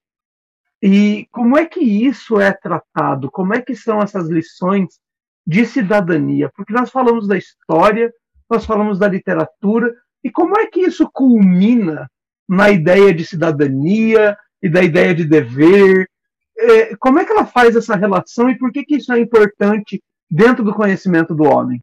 E 0.88 1.28
como 1.32 1.58
é 1.58 1.66
que 1.66 1.80
isso 1.80 2.40
é 2.40 2.54
tratado? 2.54 3.32
Como 3.32 3.56
é 3.56 3.60
que 3.60 3.76
são 3.76 4.04
essas 4.04 4.30
lições 4.30 5.00
de 5.44 5.66
cidadania? 5.66 6.52
Porque 6.56 6.72
nós 6.72 6.92
falamos 6.92 7.28
da 7.28 7.36
história, 7.36 8.14
nós 8.48 8.68
falamos 8.68 9.00
da 9.00 9.08
literatura, 9.08 9.92
e 10.24 10.30
como 10.30 10.56
é 10.60 10.68
que 10.68 10.82
isso 10.82 11.10
culmina 11.12 12.08
na 12.48 12.70
ideia 12.70 13.12
de 13.16 13.26
cidadania 13.26 14.38
e 14.62 14.70
da 14.70 14.84
ideia 14.84 15.16
de 15.16 15.26
dever? 15.26 16.08
É, 16.56 16.96
como 16.98 17.18
é 17.18 17.26
que 17.26 17.32
ela 17.32 17.48
faz 17.48 17.76
essa 17.76 17.96
relação 17.96 18.48
e 18.48 18.56
por 18.56 18.72
que, 18.72 18.86
que 18.86 18.98
isso 18.98 19.12
é 19.12 19.20
importante 19.20 20.04
dentro 20.30 20.64
do 20.64 20.76
conhecimento 20.76 21.34
do 21.34 21.46
homem? 21.46 21.82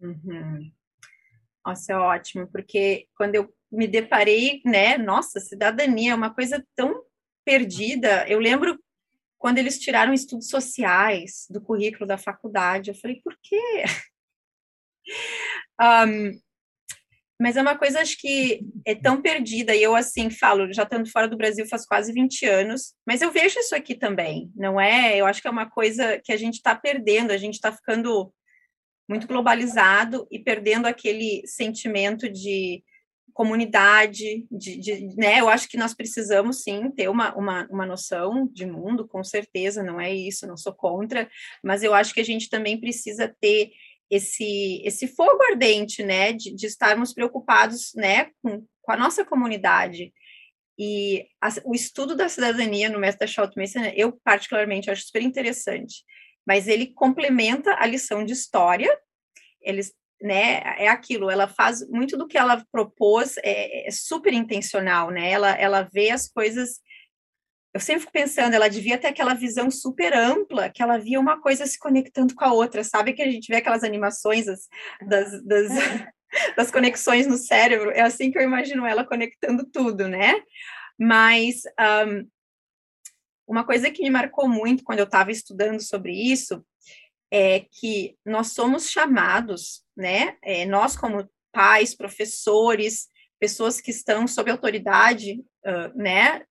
Uhum. 0.00 0.70
Nossa, 1.66 1.92
é 1.92 1.96
ótimo, 1.96 2.46
porque 2.52 3.08
quando 3.16 3.34
eu 3.34 3.52
me 3.72 3.88
deparei, 3.88 4.62
né, 4.64 4.96
nossa, 4.96 5.40
cidadania 5.40 6.12
é 6.12 6.14
uma 6.14 6.32
coisa 6.32 6.64
tão 6.76 7.02
perdida. 7.46 8.28
Eu 8.28 8.40
lembro 8.40 8.76
quando 9.38 9.58
eles 9.58 9.78
tiraram 9.78 10.12
estudos 10.12 10.48
sociais 10.48 11.46
do 11.48 11.60
currículo 11.60 12.04
da 12.04 12.18
faculdade, 12.18 12.90
eu 12.90 12.94
falei, 12.94 13.20
por 13.22 13.34
quê? 13.42 13.84
Um, 15.78 16.40
mas 17.38 17.56
é 17.56 17.62
uma 17.62 17.76
coisa, 17.76 18.00
acho 18.00 18.18
que 18.18 18.60
é 18.84 18.94
tão 18.94 19.20
perdida, 19.20 19.74
e 19.74 19.82
eu, 19.82 19.94
assim, 19.94 20.30
falo, 20.30 20.72
já 20.72 20.84
estando 20.84 21.08
fora 21.08 21.28
do 21.28 21.36
Brasil 21.36 21.66
faz 21.68 21.86
quase 21.86 22.12
20 22.12 22.46
anos, 22.46 22.94
mas 23.06 23.20
eu 23.20 23.30
vejo 23.30 23.60
isso 23.60 23.74
aqui 23.74 23.94
também, 23.94 24.50
não 24.56 24.80
é? 24.80 25.16
Eu 25.18 25.26
acho 25.26 25.42
que 25.42 25.46
é 25.46 25.50
uma 25.50 25.68
coisa 25.68 26.18
que 26.24 26.32
a 26.32 26.36
gente 26.36 26.54
está 26.54 26.74
perdendo, 26.74 27.30
a 27.30 27.36
gente 27.36 27.54
está 27.54 27.70
ficando 27.70 28.32
muito 29.08 29.26
globalizado 29.28 30.26
e 30.30 30.38
perdendo 30.38 30.86
aquele 30.86 31.46
sentimento 31.46 32.28
de 32.28 32.82
comunidade, 33.36 34.46
de, 34.50 34.78
de, 34.78 35.14
né? 35.14 35.40
Eu 35.40 35.48
acho 35.50 35.68
que 35.68 35.76
nós 35.76 35.92
precisamos 35.92 36.62
sim 36.62 36.90
ter 36.90 37.10
uma, 37.10 37.36
uma, 37.36 37.68
uma 37.70 37.84
noção 37.84 38.48
de 38.50 38.64
mundo, 38.64 39.06
com 39.06 39.22
certeza, 39.22 39.82
não 39.82 40.00
é 40.00 40.10
isso, 40.10 40.46
não 40.46 40.56
sou 40.56 40.72
contra, 40.72 41.28
mas 41.62 41.82
eu 41.82 41.92
acho 41.92 42.14
que 42.14 42.20
a 42.20 42.24
gente 42.24 42.48
também 42.48 42.80
precisa 42.80 43.28
ter 43.38 43.72
esse, 44.10 44.80
esse 44.82 45.06
fogo 45.06 45.38
ardente, 45.50 46.02
né, 46.02 46.32
de, 46.32 46.54
de 46.54 46.66
estarmos 46.66 47.12
preocupados, 47.12 47.92
né, 47.94 48.30
com, 48.42 48.64
com 48.80 48.92
a 48.92 48.96
nossa 48.96 49.22
comunidade. 49.22 50.14
E 50.78 51.26
a, 51.38 51.50
o 51.66 51.74
estudo 51.74 52.16
da 52.16 52.30
cidadania 52.30 52.88
no 52.88 52.98
mestre 52.98 53.28
Charlotte 53.28 53.58
Mason, 53.58 53.84
eu 53.94 54.18
particularmente 54.24 54.90
acho 54.90 55.04
super 55.04 55.20
interessante, 55.20 56.04
mas 56.46 56.68
ele 56.68 56.86
complementa 56.86 57.76
a 57.78 57.84
lição 57.84 58.24
de 58.24 58.32
história, 58.32 58.98
eles, 59.60 59.92
né, 60.20 60.62
é 60.78 60.88
aquilo, 60.88 61.30
ela 61.30 61.46
faz 61.46 61.86
muito 61.88 62.16
do 62.16 62.26
que 62.26 62.38
ela 62.38 62.64
propôs, 62.72 63.36
é, 63.38 63.86
é 63.86 63.90
super 63.90 64.32
intencional, 64.32 65.10
né, 65.10 65.30
ela, 65.30 65.50
ela 65.50 65.82
vê 65.82 66.10
as 66.10 66.28
coisas 66.28 66.80
eu 67.76 67.80
sempre 67.80 68.00
fico 68.00 68.12
pensando, 68.12 68.54
ela 68.54 68.68
devia 68.68 68.96
ter 68.96 69.08
aquela 69.08 69.34
visão 69.34 69.70
super 69.70 70.14
ampla, 70.14 70.70
que 70.70 70.82
ela 70.82 70.96
via 70.96 71.20
uma 71.20 71.38
coisa 71.42 71.66
se 71.66 71.78
conectando 71.78 72.34
com 72.34 72.42
a 72.42 72.50
outra, 72.50 72.82
sabe? 72.82 73.12
Que 73.12 73.20
a 73.20 73.30
gente 73.30 73.48
vê 73.48 73.56
aquelas 73.56 73.84
animações 73.84 74.46
das, 74.46 74.66
das, 75.06 75.44
das, 75.44 75.68
das 76.56 76.70
conexões 76.70 77.26
no 77.26 77.36
cérebro, 77.36 77.90
é 77.90 78.00
assim 78.00 78.30
que 78.30 78.38
eu 78.38 78.42
imagino 78.42 78.86
ela 78.86 79.04
conectando 79.04 79.62
tudo, 79.70 80.08
né? 80.08 80.40
Mas 80.98 81.64
um, 82.08 82.26
uma 83.46 83.62
coisa 83.62 83.90
que 83.90 84.02
me 84.02 84.08
marcou 84.08 84.48
muito 84.48 84.82
quando 84.82 85.00
eu 85.00 85.04
estava 85.04 85.30
estudando 85.30 85.82
sobre 85.82 86.12
isso 86.12 86.64
é 87.32 87.60
que 87.60 88.16
nós 88.24 88.52
somos 88.52 88.90
chamados, 88.90 89.82
né? 89.96 90.36
É, 90.42 90.64
nós, 90.64 90.96
como 90.96 91.28
pais, 91.52 91.94
professores, 91.94 93.08
pessoas 93.40 93.80
que 93.80 93.90
estão 93.90 94.26
sob 94.26 94.50
autoridade, 94.50 95.44
uh, 95.64 95.96
né? 95.96 96.42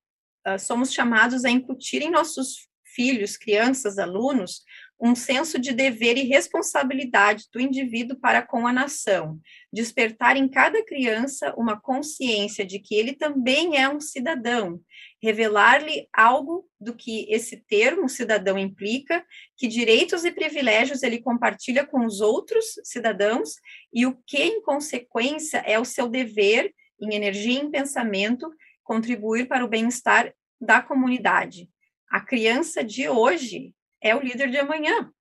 uh, 0.48 0.60
somos 0.60 0.94
chamados 0.94 1.46
a 1.46 1.50
incutir 1.50 2.02
em 2.02 2.12
nossos 2.12 2.68
filhos, 2.84 3.36
crianças, 3.36 3.98
alunos, 3.98 4.64
um 5.00 5.14
senso 5.14 5.60
de 5.60 5.74
dever 5.74 6.18
e 6.18 6.24
responsabilidade 6.24 7.46
do 7.52 7.60
indivíduo 7.60 8.18
para 8.18 8.42
com 8.42 8.66
a 8.66 8.72
nação, 8.72 9.40
despertar 9.72 10.38
em 10.38 10.48
cada 10.48 10.84
criança 10.86 11.54
uma 11.58 11.80
consciência 11.80 12.66
de 12.66 12.80
que 12.80 12.96
ele 12.96 13.14
também 13.14 13.78
é 13.78 13.90
um 13.90 14.00
cidadão, 14.00 14.80
revelar-lhe 15.22 16.08
algo 16.14 16.68
do 16.80 16.96
que 16.96 17.26
esse 17.30 17.58
termo 17.68 18.08
cidadão 18.08 18.58
implica, 18.58 19.26
que 19.58 19.68
direitos 19.68 20.24
e 20.24 20.32
privilégios 20.32 21.04
ele 21.04 21.22
compartilha 21.22 21.86
com 21.86 22.06
os 22.06 22.22
outros 22.22 22.66
cidadãos 22.84 23.56
e 23.94 24.06
o 24.06 24.18
que, 24.26 24.42
em 24.42 24.62
consequência, 24.62 25.58
é 25.66 25.78
o 25.78 25.86
seu 25.86 26.08
dever 26.08 26.74
em 27.02 27.14
energia 27.14 27.60
e 27.60 27.64
em 27.64 27.70
pensamento 27.70 28.50
contribuir 28.84 29.48
para 29.48 29.66
o 29.66 29.68
bem-estar 29.68 30.34
da 30.62 30.82
comunidade. 30.82 31.70
A 32.10 32.22
criança 32.22 32.82
de 32.82 33.10
hoje 33.10 33.75
é 34.06 34.16
o 34.16 34.22
líder 34.22 34.52
de 34.52 34.58
amanhã. 34.58 35.12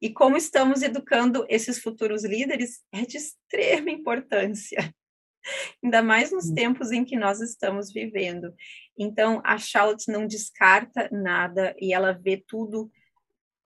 E 0.00 0.08
como 0.08 0.34
estamos 0.34 0.80
educando 0.80 1.44
esses 1.46 1.78
futuros 1.78 2.24
líderes 2.24 2.80
é 2.90 3.02
de 3.02 3.18
extrema 3.18 3.90
importância. 3.90 4.78
Ainda 5.84 6.02
mais 6.02 6.32
nos 6.32 6.50
tempos 6.50 6.90
em 6.90 7.04
que 7.04 7.16
nós 7.16 7.42
estamos 7.42 7.92
vivendo. 7.92 8.54
Então, 8.98 9.42
a 9.44 9.58
Charlotte 9.58 10.10
não 10.10 10.26
descarta 10.26 11.10
nada 11.12 11.76
e 11.78 11.92
ela 11.92 12.12
vê 12.12 12.42
tudo, 12.46 12.90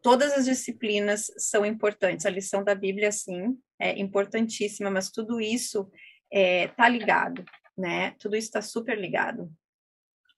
todas 0.02 0.32
as 0.32 0.44
disciplinas 0.44 1.30
são 1.38 1.64
importantes. 1.64 2.26
A 2.26 2.30
lição 2.30 2.64
da 2.64 2.74
Bíblia, 2.74 3.12
sim, 3.12 3.56
é 3.78 3.96
importantíssima, 4.00 4.90
mas 4.90 5.08
tudo 5.08 5.40
isso 5.40 5.88
está 6.32 6.40
é, 6.40 6.66
tá 6.68 6.88
ligado, 6.88 7.44
né? 7.78 8.16
Tudo 8.18 8.34
isso 8.34 8.48
está 8.48 8.60
super 8.60 8.98
ligado. 8.98 9.48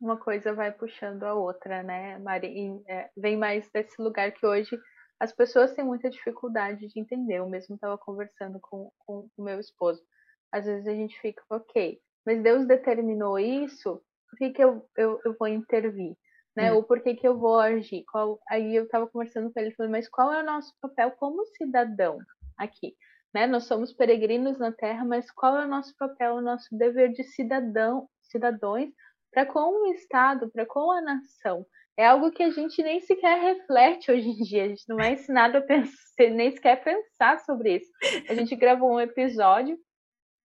Uma 0.00 0.16
coisa 0.16 0.52
vai 0.52 0.70
puxando 0.72 1.22
a 1.24 1.34
outra, 1.34 1.82
né, 1.82 2.18
Mari? 2.18 2.48
E, 2.48 2.82
é, 2.90 3.10
vem 3.16 3.36
mais 3.36 3.68
desse 3.70 4.00
lugar 4.00 4.30
que 4.32 4.46
hoje 4.46 4.78
as 5.18 5.32
pessoas 5.32 5.72
têm 5.72 5.84
muita 5.84 6.10
dificuldade 6.10 6.86
de 6.86 7.00
entender. 7.00 7.36
Eu 7.36 7.48
mesmo 7.48 7.74
estava 7.74 7.96
conversando 7.96 8.60
com 8.60 8.90
o 9.08 9.28
meu 9.38 9.58
esposo. 9.58 10.02
Às 10.52 10.66
vezes 10.66 10.86
a 10.86 10.92
gente 10.92 11.18
fica, 11.20 11.42
ok, 11.50 11.98
mas 12.24 12.42
Deus 12.42 12.66
determinou 12.66 13.38
isso, 13.38 14.02
por 14.28 14.38
que, 14.38 14.50
que 14.50 14.62
eu, 14.62 14.88
eu, 14.96 15.20
eu 15.24 15.36
vou 15.38 15.48
intervir? 15.48 16.16
Né? 16.54 16.72
Hum. 16.72 16.76
Ou 16.76 16.82
por 16.82 17.00
que, 17.00 17.14
que 17.14 17.26
eu 17.26 17.38
vou 17.38 17.58
agir? 17.58 18.04
Qual... 18.10 18.40
Aí 18.48 18.74
eu 18.74 18.84
estava 18.84 19.06
conversando 19.06 19.52
com 19.52 19.60
ele, 19.60 19.74
falei, 19.74 19.92
mas 19.92 20.08
qual 20.08 20.32
é 20.32 20.42
o 20.42 20.46
nosso 20.46 20.74
papel 20.80 21.12
como 21.12 21.46
cidadão 21.46 22.18
aqui? 22.56 22.96
Né? 23.32 23.46
Nós 23.46 23.64
somos 23.64 23.92
peregrinos 23.92 24.58
na 24.58 24.72
Terra, 24.72 25.04
mas 25.04 25.30
qual 25.30 25.56
é 25.56 25.64
o 25.64 25.68
nosso 25.68 25.94
papel, 25.96 26.34
o 26.34 26.40
nosso 26.40 26.66
dever 26.76 27.12
de 27.12 27.22
cidadão, 27.24 28.08
cidadãos 28.22 28.88
para 29.36 29.44
com 29.44 29.82
o 29.82 29.92
Estado, 29.92 30.50
para 30.50 30.64
com 30.64 30.90
a 30.90 31.02
nação? 31.02 31.66
É 31.94 32.06
algo 32.06 32.30
que 32.30 32.42
a 32.42 32.48
gente 32.48 32.82
nem 32.82 33.00
sequer 33.00 33.38
reflete 33.38 34.10
hoje 34.10 34.30
em 34.30 34.36
dia, 34.36 34.64
a 34.64 34.68
gente 34.68 34.88
não 34.88 34.98
é 34.98 35.12
ensinado 35.12 35.58
a 35.58 35.60
pensar, 35.60 35.92
nem 36.18 36.50
sequer 36.52 36.82
pensar 36.82 37.38
sobre 37.40 37.76
isso. 37.76 37.90
A 38.30 38.34
gente 38.34 38.56
gravou 38.56 38.94
um 38.94 39.00
episódio, 39.00 39.78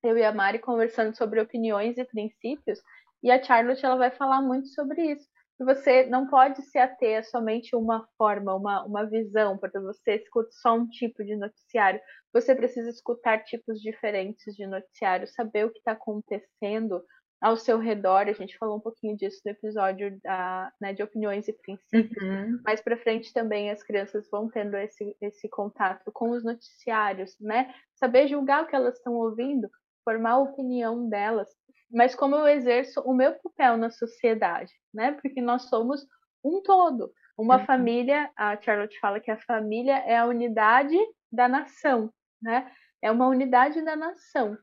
eu 0.03 0.17
e 0.17 0.25
a 0.25 0.33
Mari 0.33 0.59
conversando 0.59 1.15
sobre 1.15 1.39
opiniões 1.39 1.97
e 1.97 2.03
princípios, 2.03 2.81
e 3.23 3.31
a 3.31 3.41
Charlotte 3.41 3.85
ela 3.85 3.95
vai 3.95 4.11
falar 4.11 4.41
muito 4.41 4.67
sobre 4.67 5.13
isso. 5.13 5.25
Que 5.57 5.63
você 5.63 6.05
não 6.07 6.27
pode 6.27 6.61
se 6.63 6.77
ater 6.77 7.19
a 7.19 7.23
somente 7.23 7.73
uma 7.73 8.05
forma, 8.17 8.53
uma, 8.53 8.83
uma 8.83 9.05
visão, 9.05 9.57
porque 9.57 9.79
você 9.79 10.15
escuta 10.15 10.49
só 10.51 10.75
um 10.75 10.87
tipo 10.89 11.23
de 11.23 11.37
noticiário. 11.37 12.01
Você 12.33 12.53
precisa 12.53 12.89
escutar 12.89 13.43
tipos 13.45 13.79
diferentes 13.79 14.53
de 14.53 14.67
noticiário, 14.67 15.27
saber 15.27 15.65
o 15.65 15.71
que 15.71 15.77
está 15.77 15.93
acontecendo 15.93 17.01
ao 17.41 17.57
seu 17.57 17.79
redor. 17.79 18.27
A 18.27 18.33
gente 18.33 18.57
falou 18.57 18.77
um 18.77 18.81
pouquinho 18.81 19.17
disso 19.17 19.41
no 19.43 19.51
episódio 19.51 20.19
da, 20.21 20.71
né, 20.79 20.93
de 20.93 21.01
opiniões 21.01 21.47
e 21.47 21.53
princípios. 21.53 22.23
Uhum. 22.23 22.61
Mais 22.63 22.79
para 22.81 22.97
frente 22.97 23.33
também 23.33 23.71
as 23.71 23.81
crianças 23.81 24.29
vão 24.29 24.47
tendo 24.47 24.77
esse, 24.77 25.17
esse 25.19 25.49
contato 25.49 26.11
com 26.13 26.29
os 26.29 26.43
noticiários, 26.43 27.35
né? 27.39 27.73
Saber 27.95 28.27
julgar 28.27 28.63
o 28.63 28.67
que 28.67 28.75
elas 28.75 28.97
estão 28.97 29.13
ouvindo, 29.15 29.69
formar 30.05 30.31
a 30.31 30.39
opinião 30.39 31.09
delas 31.09 31.49
mas 31.91 32.15
como 32.15 32.35
eu 32.35 32.47
exerço 32.47 33.01
o 33.01 33.13
meu 33.13 33.33
papel 33.33 33.75
na 33.77 33.91
sociedade, 33.91 34.71
né? 34.93 35.11
Porque 35.11 35.41
nós 35.41 35.63
somos 35.63 36.05
um 36.43 36.61
todo. 36.61 37.11
Uma 37.37 37.57
uhum. 37.57 37.65
família, 37.65 38.31
a 38.35 38.59
Charlotte 38.59 38.97
fala 38.99 39.19
que 39.19 39.29
a 39.29 39.41
família 39.41 39.97
é 40.05 40.17
a 40.17 40.25
unidade 40.25 40.97
da 41.31 41.47
nação, 41.47 42.11
né? 42.41 42.71
É 43.01 43.11
uma 43.11 43.27
unidade 43.27 43.81
da 43.83 43.95
nação. 43.95 44.57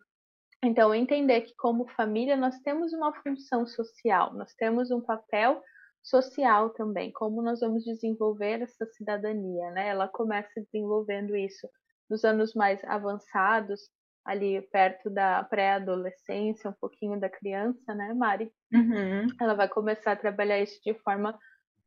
Então, 0.63 0.95
entender 0.95 1.43
que 1.43 1.55
como 1.57 1.89
família 1.89 2.37
nós 2.37 2.59
temos 2.61 2.93
uma 2.93 3.13
função 3.23 3.67
social, 3.67 4.35
nós 4.35 4.55
temos 4.55 4.91
um 4.91 5.01
papel 5.01 5.63
social 6.03 6.71
também, 6.71 7.13
como 7.13 7.43
nós 7.43 7.61
vamos 7.61 7.85
desenvolver 7.85 8.63
essa 8.63 8.87
cidadania, 8.87 9.71
né? 9.71 9.89
Ela 9.89 10.09
começa 10.09 10.61
desenvolvendo 10.61 11.37
isso 11.37 11.69
nos 12.11 12.25
anos 12.25 12.55
mais 12.55 12.83
avançados, 12.85 13.89
ali 14.25 14.61
perto 14.71 15.09
da 15.09 15.43
pré-adolescência, 15.45 16.71
um 16.71 16.75
pouquinho 16.81 17.19
da 17.21 17.29
criança, 17.29 17.95
né, 17.95 18.13
Mari? 18.15 18.53
Uhum. 18.73 19.27
Ela 19.41 19.55
vai 19.55 19.69
começar 19.69 20.13
a 20.13 20.17
trabalhar 20.17 20.61
isso 20.61 20.79
de 20.85 20.95
forma 21.01 21.39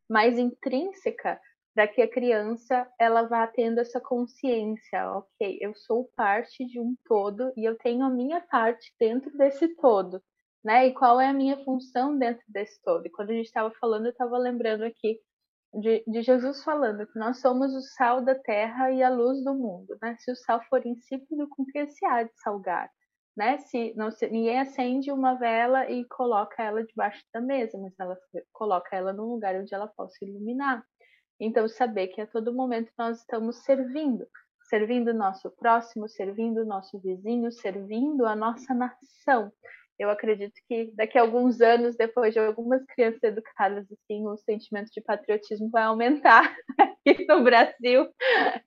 mais 0.10 0.38
intrínseca 0.38 1.40
para 1.74 1.88
que 1.88 2.02
a 2.02 2.10
criança 2.10 2.88
ela 3.00 3.24
vá 3.24 3.48
tendo 3.48 3.80
essa 3.80 4.00
consciência, 4.00 5.10
ok, 5.12 5.58
eu 5.62 5.74
sou 5.76 6.10
parte 6.16 6.66
de 6.66 6.80
um 6.80 6.96
todo 7.06 7.54
e 7.56 7.64
eu 7.64 7.78
tenho 7.78 8.04
a 8.04 8.10
minha 8.10 8.42
parte 8.42 8.94
dentro 9.00 9.36
desse 9.38 9.70
todo, 9.76 10.22
né? 10.64 10.88
E 10.88 10.94
qual 10.94 11.20
é 11.20 11.28
a 11.28 11.34
minha 11.34 11.64
função 11.64 12.18
dentro 12.18 12.44
desse 12.48 12.82
todo? 12.84 13.06
E 13.06 13.10
quando 13.10 13.32
a 13.32 13.34
gente 13.34 13.46
estava 13.46 13.72
falando, 13.80 14.06
eu 14.06 14.12
estava 14.12 14.38
lembrando 14.38 14.84
aqui 14.84 15.20
de, 15.74 16.04
de, 16.06 16.22
Jesus 16.22 16.64
falando 16.64 17.08
que 17.08 17.18
nós 17.18 17.40
somos 17.40 17.74
o 17.74 17.82
sal 17.82 18.22
da 18.22 18.36
terra 18.36 18.92
e 18.92 19.02
a 19.02 19.10
luz 19.10 19.42
do 19.44 19.54
mundo, 19.54 19.98
né? 20.02 20.16
Se 20.20 20.32
o 20.32 20.36
sal 20.36 20.62
for 20.70 20.86
insípido, 20.86 21.48
com 21.50 21.66
que 21.66 21.88
se 21.88 22.06
há 22.06 22.24
de 22.24 22.32
salgar? 22.42 22.92
Né? 23.36 23.58
Se, 23.60 23.94
não, 23.96 24.12
se 24.12 24.28
ninguém 24.30 24.60
acende 24.60 25.10
uma 25.10 25.36
vela 25.36 25.90
e 25.90 26.04
coloca 26.10 26.62
ela 26.62 26.84
debaixo 26.84 27.24
da 27.34 27.40
mesa, 27.40 27.78
mas 27.78 27.94
ela 27.98 28.18
coloca 28.52 28.94
ela 28.94 29.14
num 29.14 29.24
lugar 29.24 29.56
onde 29.56 29.74
ela 29.74 29.88
possa 29.88 30.18
iluminar. 30.26 30.86
Então, 31.42 31.68
saber 31.68 32.08
que 32.08 32.22
a 32.22 32.28
todo 32.28 32.54
momento 32.54 32.92
nós 32.98 33.20
estamos 33.20 33.64
servindo, 33.64 34.28
servindo 34.70 35.10
o 35.10 35.14
nosso 35.14 35.50
próximo, 35.52 36.08
servindo 36.08 36.62
o 36.62 36.66
nosso 36.66 37.00
vizinho, 37.00 37.52
servindo 37.52 38.26
a 38.26 38.36
nossa 38.36 38.74
nação 38.74 39.52
eu 40.02 40.10
acredito 40.10 40.54
que 40.68 40.92
daqui 40.96 41.18
a 41.18 41.22
alguns 41.22 41.62
anos, 41.62 41.96
depois 41.96 42.34
de 42.34 42.40
algumas 42.40 42.84
crianças 42.86 43.22
educadas 43.22 43.86
assim, 43.92 44.26
o 44.28 44.36
sentimento 44.38 44.90
de 44.92 45.00
patriotismo 45.00 45.70
vai 45.70 45.84
aumentar 45.84 46.56
aqui 46.80 47.26
no 47.28 47.44
Brasil. 47.44 48.08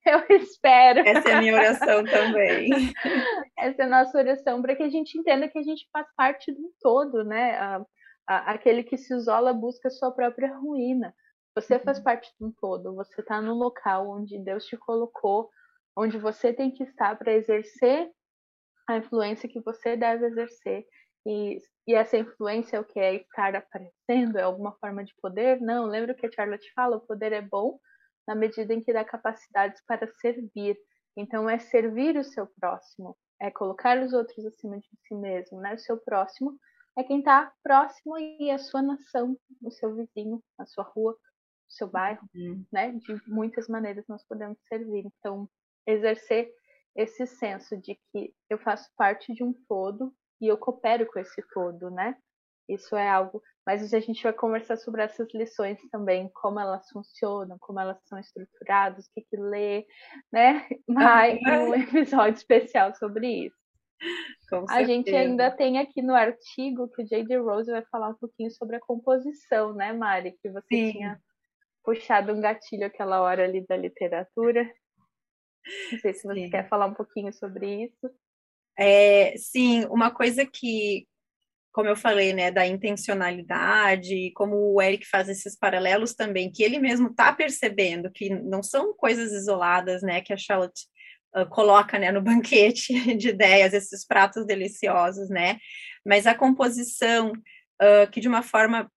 Eu 0.06 0.36
espero. 0.36 1.00
Essa 1.00 1.30
é 1.30 1.32
a 1.32 1.40
minha 1.40 1.54
oração 1.54 2.04
também. 2.04 2.70
Essa 3.58 3.82
é 3.82 3.84
a 3.84 3.88
nossa 3.88 4.16
oração 4.16 4.62
para 4.62 4.76
que 4.76 4.84
a 4.84 4.88
gente 4.88 5.18
entenda 5.18 5.48
que 5.48 5.58
a 5.58 5.62
gente 5.62 5.88
faz 5.92 6.06
parte 6.16 6.52
de 6.52 6.60
um 6.60 6.70
todo, 6.80 7.24
né? 7.24 7.84
Aquele 8.26 8.84
que 8.84 8.96
se 8.96 9.12
isola 9.12 9.52
busca 9.52 9.90
sua 9.90 10.12
própria 10.12 10.54
ruína. 10.54 11.12
Você 11.54 11.78
faz 11.78 11.98
uhum. 11.98 12.04
parte 12.04 12.32
de 12.38 12.44
um 12.44 12.52
todo. 12.52 12.94
Você 12.94 13.20
está 13.20 13.40
no 13.40 13.54
local 13.54 14.10
onde 14.10 14.38
Deus 14.38 14.64
te 14.64 14.76
colocou, 14.76 15.50
onde 15.96 16.18
você 16.18 16.52
tem 16.52 16.70
que 16.70 16.82
estar 16.82 17.16
para 17.16 17.32
exercer 17.32 18.10
a 18.88 18.96
influência 18.96 19.48
que 19.48 19.60
você 19.60 19.96
deve 19.96 20.26
exercer 20.26 20.84
e, 21.26 21.58
e 21.86 21.94
essa 21.94 22.18
influência 22.18 22.76
é 22.76 22.80
o 22.80 22.84
que 22.84 23.00
é 23.00 23.14
estar 23.14 23.56
aparecendo? 23.56 24.38
É 24.38 24.42
alguma 24.42 24.72
forma 24.72 25.04
de 25.04 25.14
poder? 25.20 25.60
Não, 25.60 25.86
lembra 25.86 26.14
que 26.14 26.26
a 26.26 26.30
Charlotte 26.30 26.70
fala, 26.74 26.96
o 26.96 27.06
poder 27.06 27.32
é 27.32 27.40
bom 27.40 27.78
na 28.26 28.34
medida 28.34 28.72
em 28.74 28.82
que 28.82 28.92
dá 28.92 29.04
capacidades 29.04 29.82
para 29.86 30.06
servir. 30.20 30.76
Então 31.16 31.48
é 31.48 31.58
servir 31.58 32.16
o 32.16 32.24
seu 32.24 32.46
próximo, 32.46 33.16
é 33.40 33.50
colocar 33.50 34.02
os 34.02 34.12
outros 34.12 34.44
acima 34.44 34.78
de 34.78 34.88
si 35.06 35.14
mesmo, 35.14 35.60
né? 35.60 35.74
O 35.74 35.78
seu 35.78 35.96
próximo 35.96 36.58
é 36.98 37.02
quem 37.02 37.18
está 37.18 37.52
próximo 37.62 38.18
e 38.18 38.50
a 38.50 38.58
sua 38.58 38.82
nação, 38.82 39.36
o 39.62 39.70
seu 39.70 39.94
vizinho, 39.94 40.42
a 40.58 40.66
sua 40.66 40.84
rua, 40.84 41.12
o 41.12 41.18
seu 41.68 41.88
bairro, 41.88 42.28
uhum. 42.34 42.64
né? 42.72 42.92
De 42.92 43.20
muitas 43.26 43.68
maneiras 43.68 44.04
nós 44.08 44.24
podemos 44.26 44.58
servir. 44.68 45.04
Então, 45.06 45.48
exercer 45.86 46.50
esse 46.96 47.26
senso 47.26 47.76
de 47.76 47.98
que 48.12 48.32
eu 48.48 48.58
faço 48.58 48.88
parte 48.96 49.34
de 49.34 49.42
um 49.42 49.52
todo 49.68 50.14
e 50.40 50.46
eu 50.46 50.56
coopero 50.56 51.06
com 51.06 51.18
esse 51.18 51.42
todo, 51.52 51.90
né? 51.90 52.16
Isso 52.68 52.96
é 52.96 53.08
algo. 53.08 53.42
Mas 53.66 53.92
a 53.92 54.00
gente 54.00 54.22
vai 54.22 54.32
conversar 54.32 54.76
sobre 54.76 55.02
essas 55.02 55.32
lições 55.34 55.78
também, 55.90 56.30
como 56.34 56.60
elas 56.60 56.88
funcionam, 56.90 57.56
como 57.58 57.80
elas 57.80 57.98
são 58.04 58.18
estruturadas, 58.18 59.06
o 59.06 59.10
que, 59.14 59.22
que 59.22 59.36
lê, 59.36 59.86
né? 60.32 60.66
Mas 60.88 61.40
um 61.42 61.74
episódio 61.74 62.36
especial 62.36 62.94
sobre 62.94 63.46
isso. 63.46 63.64
A 64.68 64.84
gente 64.84 65.14
ainda 65.14 65.50
tem 65.50 65.78
aqui 65.78 66.02
no 66.02 66.14
artigo 66.14 66.88
que 66.88 67.02
o 67.02 67.06
J.D. 67.06 67.38
Rose 67.38 67.70
vai 67.70 67.82
falar 67.86 68.10
um 68.10 68.14
pouquinho 68.14 68.50
sobre 68.50 68.76
a 68.76 68.80
composição, 68.80 69.72
né, 69.72 69.92
Mari? 69.92 70.36
Que 70.42 70.50
você 70.50 70.66
Sim. 70.68 70.92
tinha 70.92 71.20
puxado 71.84 72.32
um 72.32 72.40
gatilho 72.40 72.86
aquela 72.86 73.20
hora 73.20 73.44
ali 73.44 73.64
da 73.66 73.76
literatura. 73.76 74.64
Não 75.92 75.98
sei 75.98 76.14
se 76.14 76.22
você 76.22 76.40
Sim. 76.40 76.50
quer 76.50 76.68
falar 76.68 76.86
um 76.86 76.94
pouquinho 76.94 77.32
sobre 77.32 77.84
isso. 77.84 78.10
É, 78.76 79.36
sim, 79.36 79.84
uma 79.86 80.10
coisa 80.10 80.44
que, 80.44 81.06
como 81.72 81.88
eu 81.88 81.96
falei, 81.96 82.32
né, 82.32 82.50
da 82.50 82.66
intencionalidade, 82.66 84.32
como 84.34 84.74
o 84.74 84.82
Eric 84.82 85.06
faz 85.06 85.28
esses 85.28 85.56
paralelos 85.56 86.14
também, 86.14 86.50
que 86.50 86.62
ele 86.62 86.78
mesmo 86.78 87.08
está 87.08 87.32
percebendo 87.32 88.10
que 88.10 88.30
não 88.30 88.62
são 88.62 88.92
coisas 88.94 89.32
isoladas, 89.32 90.02
né, 90.02 90.20
que 90.20 90.32
a 90.32 90.36
Charlotte 90.36 90.86
uh, 91.36 91.48
coloca, 91.48 91.98
né, 91.98 92.10
no 92.10 92.20
banquete 92.20 92.92
de 93.16 93.28
ideias, 93.28 93.72
esses 93.72 94.04
pratos 94.04 94.44
deliciosos, 94.44 95.28
né, 95.30 95.58
mas 96.04 96.26
a 96.26 96.34
composição, 96.34 97.30
uh, 97.30 98.10
que 98.10 98.20
de 98.20 98.28
uma 98.28 98.42
forma 98.42 98.90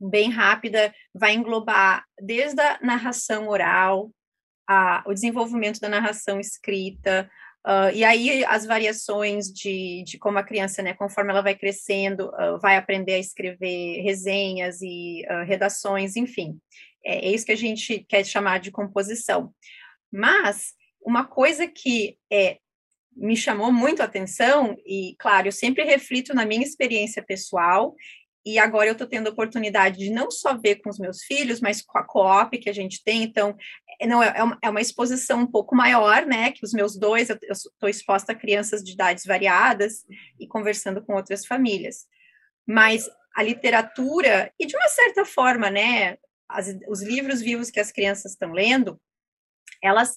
bem 0.00 0.30
rápida 0.30 0.92
vai 1.14 1.34
englobar 1.34 2.04
desde 2.20 2.60
a 2.60 2.78
narração 2.82 3.48
oral, 3.48 4.10
a, 4.68 5.02
o 5.06 5.14
desenvolvimento 5.14 5.80
da 5.80 5.88
narração 5.88 6.38
escrita, 6.38 7.28
Uh, 7.66 7.92
e 7.92 8.02
aí 8.02 8.44
as 8.46 8.64
variações 8.64 9.52
de, 9.52 10.02
de 10.04 10.16
como 10.16 10.38
a 10.38 10.42
criança, 10.42 10.80
né, 10.80 10.94
conforme 10.94 11.30
ela 11.30 11.42
vai 11.42 11.54
crescendo, 11.54 12.30
uh, 12.30 12.58
vai 12.58 12.76
aprender 12.76 13.14
a 13.14 13.18
escrever 13.18 14.00
resenhas 14.00 14.80
e 14.80 15.22
uh, 15.28 15.44
redações, 15.44 16.16
enfim. 16.16 16.58
É, 17.04 17.28
é, 17.28 17.30
isso 17.30 17.44
que 17.44 17.52
a 17.52 17.56
gente 17.56 18.06
quer 18.08 18.24
chamar 18.24 18.58
de 18.60 18.70
composição. 18.70 19.52
Mas 20.10 20.72
uma 21.02 21.26
coisa 21.26 21.66
que 21.66 22.16
é, 22.32 22.58
me 23.14 23.36
chamou 23.36 23.72
muito 23.72 24.00
a 24.00 24.04
atenção, 24.04 24.76
e 24.86 25.14
claro, 25.18 25.48
eu 25.48 25.52
sempre 25.52 25.84
reflito 25.84 26.34
na 26.34 26.46
minha 26.46 26.62
experiência 26.62 27.22
pessoal, 27.22 27.94
e 28.48 28.58
agora 28.58 28.88
eu 28.88 28.92
estou 28.92 29.06
tendo 29.06 29.26
a 29.26 29.30
oportunidade 29.30 29.98
de 29.98 30.10
não 30.10 30.30
só 30.30 30.56
ver 30.56 30.76
com 30.76 30.88
os 30.88 30.98
meus 30.98 31.22
filhos, 31.22 31.60
mas 31.60 31.82
com 31.82 31.98
a 31.98 32.02
coop 32.02 32.56
que 32.56 32.70
a 32.70 32.72
gente 32.72 33.04
tem, 33.04 33.22
então 33.22 33.54
é, 34.00 34.06
não 34.06 34.22
é, 34.22 34.32
é 34.36 34.42
uma, 34.42 34.58
é 34.62 34.70
uma 34.70 34.80
exposição 34.80 35.40
um 35.40 35.46
pouco 35.46 35.76
maior, 35.76 36.24
né? 36.24 36.50
Que 36.52 36.64
os 36.64 36.72
meus 36.72 36.96
dois, 36.96 37.28
eu 37.28 37.38
estou 37.50 37.90
exposta 37.90 38.32
a 38.32 38.34
crianças 38.34 38.82
de 38.82 38.92
idades 38.92 39.26
variadas 39.26 40.06
e 40.40 40.46
conversando 40.46 41.04
com 41.04 41.14
outras 41.14 41.44
famílias. 41.44 42.06
Mas 42.66 43.10
a 43.36 43.42
literatura, 43.42 44.50
e 44.58 44.64
de 44.64 44.74
uma 44.74 44.88
certa 44.88 45.26
forma, 45.26 45.70
né, 45.70 46.16
as, 46.48 46.74
os 46.88 47.02
livros 47.02 47.42
vivos 47.42 47.70
que 47.70 47.80
as 47.80 47.92
crianças 47.92 48.32
estão 48.32 48.52
lendo, 48.52 48.98
elas, 49.82 50.16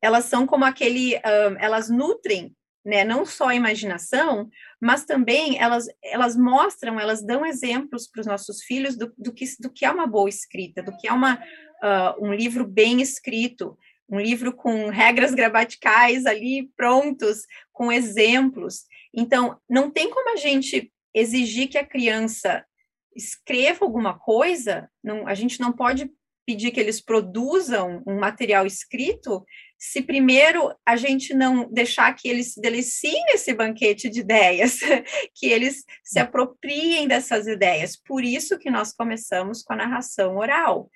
elas 0.00 0.26
são 0.26 0.46
como 0.46 0.64
aquele, 0.64 1.16
um, 1.16 1.58
elas 1.58 1.90
nutrem 1.90 2.54
né, 2.84 3.02
não 3.02 3.24
só 3.24 3.48
a 3.48 3.54
imaginação, 3.54 4.50
mas 4.80 5.04
também 5.04 5.58
elas, 5.58 5.86
elas 6.02 6.36
mostram, 6.36 7.00
elas 7.00 7.22
dão 7.22 7.46
exemplos 7.46 8.06
para 8.06 8.20
os 8.20 8.26
nossos 8.26 8.62
filhos 8.62 8.96
do, 8.96 9.12
do, 9.16 9.32
que, 9.32 9.46
do 9.58 9.70
que 9.70 9.84
é 9.84 9.90
uma 9.90 10.06
boa 10.06 10.28
escrita, 10.28 10.82
do 10.82 10.94
que 10.96 11.08
é 11.08 11.12
uma, 11.12 11.36
uh, 11.36 12.24
um 12.24 12.34
livro 12.34 12.66
bem 12.66 13.00
escrito, 13.00 13.78
um 14.08 14.20
livro 14.20 14.52
com 14.52 14.90
regras 14.90 15.34
gramaticais 15.34 16.26
ali 16.26 16.70
prontos, 16.76 17.46
com 17.72 17.90
exemplos. 17.90 18.84
Então, 19.14 19.58
não 19.68 19.90
tem 19.90 20.10
como 20.10 20.34
a 20.34 20.36
gente 20.36 20.92
exigir 21.14 21.68
que 21.68 21.78
a 21.78 21.86
criança 21.86 22.64
escreva 23.16 23.84
alguma 23.84 24.18
coisa, 24.18 24.90
não, 25.02 25.26
a 25.26 25.34
gente 25.34 25.60
não 25.60 25.72
pode 25.72 26.10
pedir 26.46 26.72
que 26.72 26.80
eles 26.80 27.00
produzam 27.00 28.02
um 28.06 28.18
material 28.18 28.66
escrito 28.66 29.44
se 29.86 30.00
primeiro 30.00 30.74
a 30.86 30.96
gente 30.96 31.34
não 31.34 31.70
deixar 31.70 32.10
que 32.14 32.26
eles 32.26 32.54
se 32.54 32.60
deliciem 32.60 33.22
nesse 33.26 33.52
banquete 33.52 34.08
de 34.08 34.20
ideias, 34.20 34.78
que 35.36 35.44
eles 35.44 35.84
se 36.02 36.18
apropriem 36.18 37.06
dessas 37.06 37.46
ideias. 37.46 37.94
Por 37.94 38.24
isso 38.24 38.58
que 38.58 38.70
nós 38.70 38.94
começamos 38.94 39.62
com 39.62 39.74
a 39.74 39.76
narração 39.76 40.38
oral. 40.38 40.90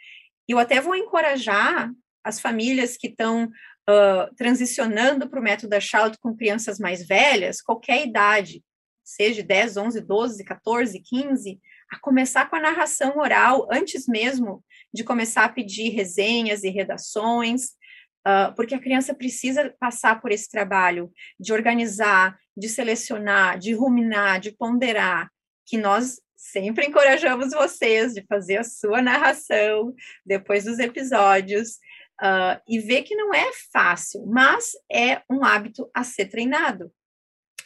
Eu 0.48 0.58
até 0.58 0.80
vou 0.80 0.94
encorajar 0.94 1.92
as 2.24 2.40
famílias 2.40 2.96
que 2.96 3.08
estão 3.08 3.44
uh, 3.44 4.34
transicionando 4.36 5.28
para 5.28 5.38
o 5.38 5.42
método 5.42 5.68
da 5.68 5.80
Charlotte 5.80 6.18
com 6.18 6.34
crianças 6.34 6.78
mais 6.78 7.06
velhas, 7.06 7.60
qualquer 7.60 8.06
idade, 8.06 8.64
seja 9.04 9.42
10, 9.42 9.76
11, 9.76 10.00
12, 10.00 10.44
14, 10.44 10.98
15, 10.98 11.60
a 11.92 11.98
começar 12.00 12.48
com 12.48 12.56
a 12.56 12.60
narração 12.60 13.18
oral, 13.18 13.68
antes 13.70 14.08
mesmo 14.08 14.64
de 14.94 15.04
começar 15.04 15.44
a 15.44 15.48
pedir 15.50 15.90
resenhas 15.90 16.64
e 16.64 16.70
redações, 16.70 17.76
uh, 18.26 18.54
porque 18.54 18.74
a 18.74 18.80
criança 18.80 19.14
precisa 19.14 19.74
passar 19.78 20.20
por 20.20 20.32
esse 20.32 20.50
trabalho 20.50 21.10
de 21.38 21.52
organizar, 21.52 22.38
de 22.56 22.68
selecionar, 22.68 23.58
de 23.58 23.72
ruminar, 23.74 24.40
de 24.40 24.52
ponderar, 24.52 25.30
que 25.66 25.76
nós 25.76 26.20
sempre 26.36 26.86
encorajamos 26.86 27.52
vocês 27.52 28.14
de 28.14 28.24
fazer 28.26 28.58
a 28.58 28.64
sua 28.64 29.02
narração 29.02 29.92
depois 30.24 30.64
dos 30.64 30.78
episódios 30.78 31.78
uh, 32.22 32.60
e 32.66 32.78
ver 32.78 33.02
que 33.02 33.16
não 33.16 33.34
é 33.34 33.50
fácil, 33.72 34.24
mas 34.26 34.72
é 34.90 35.22
um 35.30 35.44
hábito 35.44 35.90
a 35.92 36.04
ser 36.04 36.26
treinado. 36.26 36.92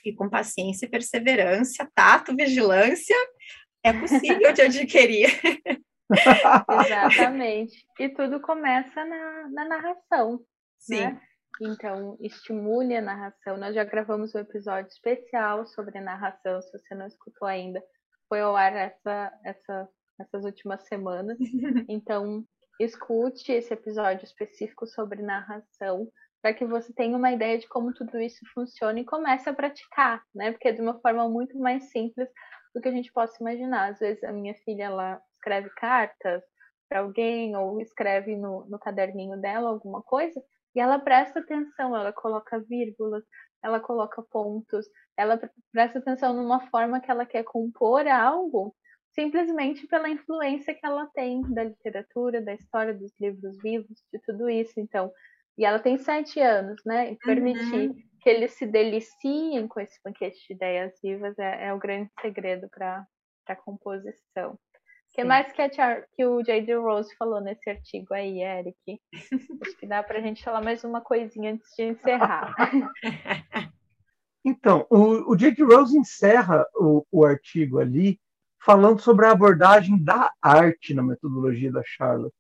E 0.05 0.13
com 0.13 0.29
paciência, 0.29 0.89
perseverança, 0.89 1.89
tato, 1.95 2.35
vigilância, 2.35 3.17
é 3.85 3.93
possível 3.93 4.53
de 4.53 4.63
adquirir. 4.63 5.29
Exatamente. 6.87 7.87
E 7.99 8.09
tudo 8.09 8.41
começa 8.41 9.05
na, 9.05 9.49
na 9.51 9.65
narração. 9.65 10.41
Sim. 10.79 11.01
Né? 11.01 11.21
Então, 11.61 12.17
estimule 12.21 12.97
a 12.97 13.03
narração. 13.03 13.57
Nós 13.57 13.75
já 13.75 13.85
gravamos 13.85 14.35
um 14.35 14.39
episódio 14.39 14.91
especial 14.91 15.67
sobre 15.67 16.01
narração, 16.01 16.61
se 16.63 16.73
você 16.73 16.95
não 16.95 17.07
escutou 17.07 17.47
ainda. 17.47 17.83
Foi 18.29 18.41
ao 18.41 18.57
ar 18.57 18.75
essa, 18.75 19.33
essa, 19.45 19.89
essas 20.21 20.45
últimas 20.45 20.87
semanas. 20.87 21.39
Então, 21.89 22.45
escute 22.81 23.53
esse 23.53 23.73
episódio 23.73 24.25
específico 24.25 24.87
sobre 24.87 25.23
narração 25.23 26.09
para 26.43 26.53
que 26.53 26.65
você 26.65 26.93
tenha 26.93 27.17
uma 27.17 27.31
ideia 27.31 27.57
de 27.57 27.69
como 27.69 27.95
tudo 27.95 28.21
isso 28.21 28.41
funciona 28.53 28.99
e 28.99 29.05
comece 29.05 29.49
a 29.49 29.55
praticar, 29.55 30.23
né? 30.35 30.51
Porque 30.51 30.69
é 30.69 30.73
de 30.73 30.81
uma 30.81 30.99
forma 31.01 31.29
muito 31.29 31.57
mais 31.57 31.91
simples 31.91 32.29
do 32.75 32.81
que 32.81 32.89
a 32.89 32.93
gente 32.93 33.13
possa 33.13 33.37
imaginar. 33.41 33.91
Às 33.91 33.99
vezes 33.99 34.23
a 34.25 34.33
minha 34.33 34.55
filha 34.65 34.85
ela 34.85 35.23
escreve 35.35 35.71
cartas 35.71 36.43
para 36.89 37.01
alguém 37.01 37.57
ou 37.57 37.81
escreve 37.81 38.37
no, 38.37 38.67
no 38.67 38.79
caderninho 38.79 39.37
dela 39.41 39.71
alguma 39.71 40.03
coisa 40.03 40.43
e 40.75 40.81
ela 40.81 40.99
presta 40.99 41.41
atenção, 41.41 41.95
ela 41.95 42.13
coloca 42.13 42.59
vírgulas, 42.61 43.25
ela 43.63 43.79
coloca 43.79 44.23
pontos, 44.23 44.87
ela 45.17 45.39
presta 45.71 45.99
atenção 45.99 46.35
numa 46.35 46.61
forma 46.69 47.01
que 47.01 47.11
ela 47.11 47.27
quer 47.27 47.45
compor 47.45 48.07
algo, 48.09 48.75
simplesmente 49.15 49.87
pela 49.87 50.09
influência 50.09 50.75
que 50.75 50.85
ela 50.85 51.07
tem 51.15 51.43
da 51.43 51.65
literatura, 51.65 52.41
da 52.41 52.55
história 52.55 52.95
dos 52.95 53.13
livros 53.21 53.59
vivos, 53.63 54.03
de 54.13 54.19
tudo 54.21 54.49
isso. 54.49 54.81
Então, 54.81 55.13
e 55.59 55.65
ela 55.65 55.79
tem 55.79 55.99
sete 55.99 56.41
anos, 56.41 56.81
né? 56.87 57.13
E 57.13 57.17
permitir 57.17 57.91
uhum. 57.91 57.97
Que 58.23 58.31
eles 58.31 58.53
se 58.53 58.67
deliciem 58.67 59.67
com 59.67 59.81
esse 59.81 59.99
banquete 60.05 60.39
de 60.47 60.55
ideias 60.55 60.93
vivas 61.03 61.37
é, 61.39 61.67
é 61.67 61.75
o 61.75 61.79
grande 61.79 62.09
segredo 62.21 62.69
para 62.71 63.05
a 63.49 63.57
composição. 63.57 64.53
O 64.53 65.15
que 65.15 65.25
mais 65.25 65.53
que, 65.53 65.61
a, 65.61 66.03
que 66.15 66.25
o 66.25 66.43
J.D. 66.43 66.75
Rose 66.77 67.15
falou 67.17 67.41
nesse 67.41 67.69
artigo 67.69 68.15
aí, 68.15 68.41
Eric? 68.41 69.01
Acho 69.63 69.77
que 69.77 69.87
dá 69.87 70.03
para 70.03 70.19
a 70.19 70.23
gente 70.23 70.43
falar 70.43 70.63
mais 70.63 70.85
uma 70.85 71.03
coisinha 71.03 71.53
antes 71.53 71.69
de 71.77 71.85
encerrar. 71.85 72.55
Então, 74.45 74.85
o, 74.91 75.33
o 75.33 75.37
J.D. 75.37 75.63
Rose 75.63 75.97
encerra 75.97 76.67
o, 76.75 77.07
o 77.13 77.25
artigo 77.25 77.79
ali 77.79 78.19
falando 78.61 79.01
sobre 79.01 79.25
a 79.25 79.31
abordagem 79.31 80.03
da 80.03 80.33
arte 80.43 80.93
na 80.95 81.03
metodologia 81.03 81.71
da 81.71 81.83
Charlotte. 81.85 82.35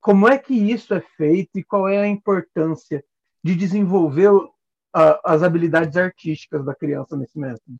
Como 0.00 0.28
é 0.28 0.38
que 0.38 0.54
isso 0.54 0.94
é 0.94 1.00
feito 1.00 1.58
e 1.58 1.64
qual 1.64 1.88
é 1.88 1.98
a 1.98 2.06
importância 2.06 3.04
de 3.42 3.56
desenvolver 3.56 4.30
as 4.92 5.42
habilidades 5.42 5.96
artísticas 5.96 6.64
da 6.64 6.74
criança 6.74 7.16
nesse 7.16 7.38
método? 7.38 7.76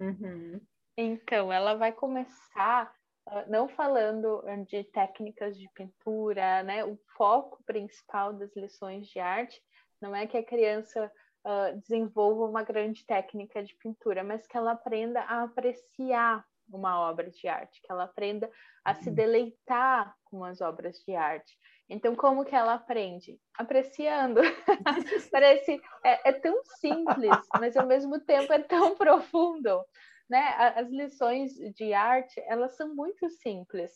Uhum. 0.00 0.60
Então, 0.96 1.52
ela 1.52 1.74
vai 1.74 1.92
começar 1.92 2.92
ah, 3.26 3.44
não 3.48 3.68
falando 3.68 4.42
de 4.68 4.84
técnicas 4.84 5.58
de 5.58 5.68
pintura, 5.74 6.62
né? 6.62 6.84
O 6.84 6.98
foco 7.16 7.62
principal 7.64 8.32
das 8.32 8.54
lições 8.54 9.08
de 9.08 9.18
arte 9.18 9.60
não 10.00 10.14
é 10.14 10.26
que 10.26 10.36
a 10.36 10.44
criança 10.44 11.10
uh, 11.44 11.76
desenvolva 11.80 12.44
uma 12.44 12.62
grande 12.62 13.04
técnica 13.04 13.62
de 13.62 13.74
pintura, 13.76 14.22
mas 14.22 14.46
que 14.46 14.56
ela 14.56 14.72
aprenda 14.72 15.20
a 15.22 15.42
apreciar 15.42 16.44
uma 16.68 17.00
obra 17.00 17.30
de 17.30 17.48
arte, 17.48 17.80
que 17.80 17.90
ela 17.90 18.04
aprenda 18.04 18.50
a 18.84 18.94
se 18.94 19.08
uhum. 19.08 19.14
deleitar 19.14 20.14
com 20.24 20.44
as 20.44 20.60
obras 20.60 20.96
de 21.06 21.14
arte. 21.14 21.56
Então, 21.88 22.16
como 22.16 22.44
que 22.44 22.54
ela 22.54 22.74
aprende? 22.74 23.38
Apreciando. 23.56 24.40
Parece 25.30 25.80
é, 26.04 26.30
é 26.30 26.32
tão 26.32 26.60
simples, 26.80 27.36
mas 27.58 27.76
ao 27.76 27.86
mesmo 27.86 28.18
tempo 28.20 28.52
é 28.52 28.58
tão 28.58 28.96
profundo 28.96 29.84
né? 30.28 30.40
As 30.76 30.88
lições 30.90 31.54
de 31.74 31.92
arte, 31.92 32.42
elas 32.46 32.76
são 32.76 32.94
muito 32.94 33.28
simples. 33.30 33.92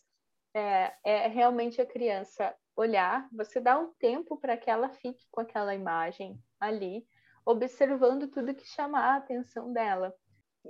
É, 0.54 0.92
é 1.04 1.26
realmente 1.28 1.80
a 1.80 1.86
criança 1.86 2.54
olhar, 2.76 3.28
você 3.32 3.60
dá 3.60 3.78
um 3.78 3.92
tempo 3.94 4.36
para 4.38 4.56
que 4.56 4.70
ela 4.70 4.88
fique 4.88 5.26
com 5.30 5.40
aquela 5.40 5.74
imagem 5.74 6.40
ali, 6.58 7.06
observando 7.44 8.28
tudo 8.28 8.54
que 8.54 8.66
chama 8.66 8.98
a 8.98 9.16
atenção 9.16 9.72
dela. 9.72 10.14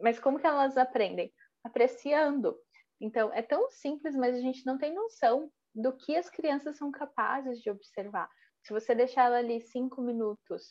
Mas 0.02 0.18
como 0.18 0.38
que 0.38 0.46
elas 0.46 0.76
aprendem? 0.76 1.32
Apreciando. 1.62 2.58
Então, 3.00 3.32
é 3.32 3.42
tão 3.42 3.70
simples, 3.70 4.14
mas 4.14 4.34
a 4.34 4.40
gente 4.40 4.64
não 4.66 4.76
tem 4.76 4.92
noção 4.92 5.50
do 5.74 5.96
que 5.96 6.16
as 6.16 6.28
crianças 6.28 6.76
são 6.76 6.90
capazes 6.90 7.60
de 7.60 7.70
observar. 7.70 8.28
Se 8.62 8.72
você 8.72 8.94
deixar 8.94 9.26
ela 9.26 9.38
ali 9.38 9.60
cinco 9.60 10.02
minutos 10.02 10.62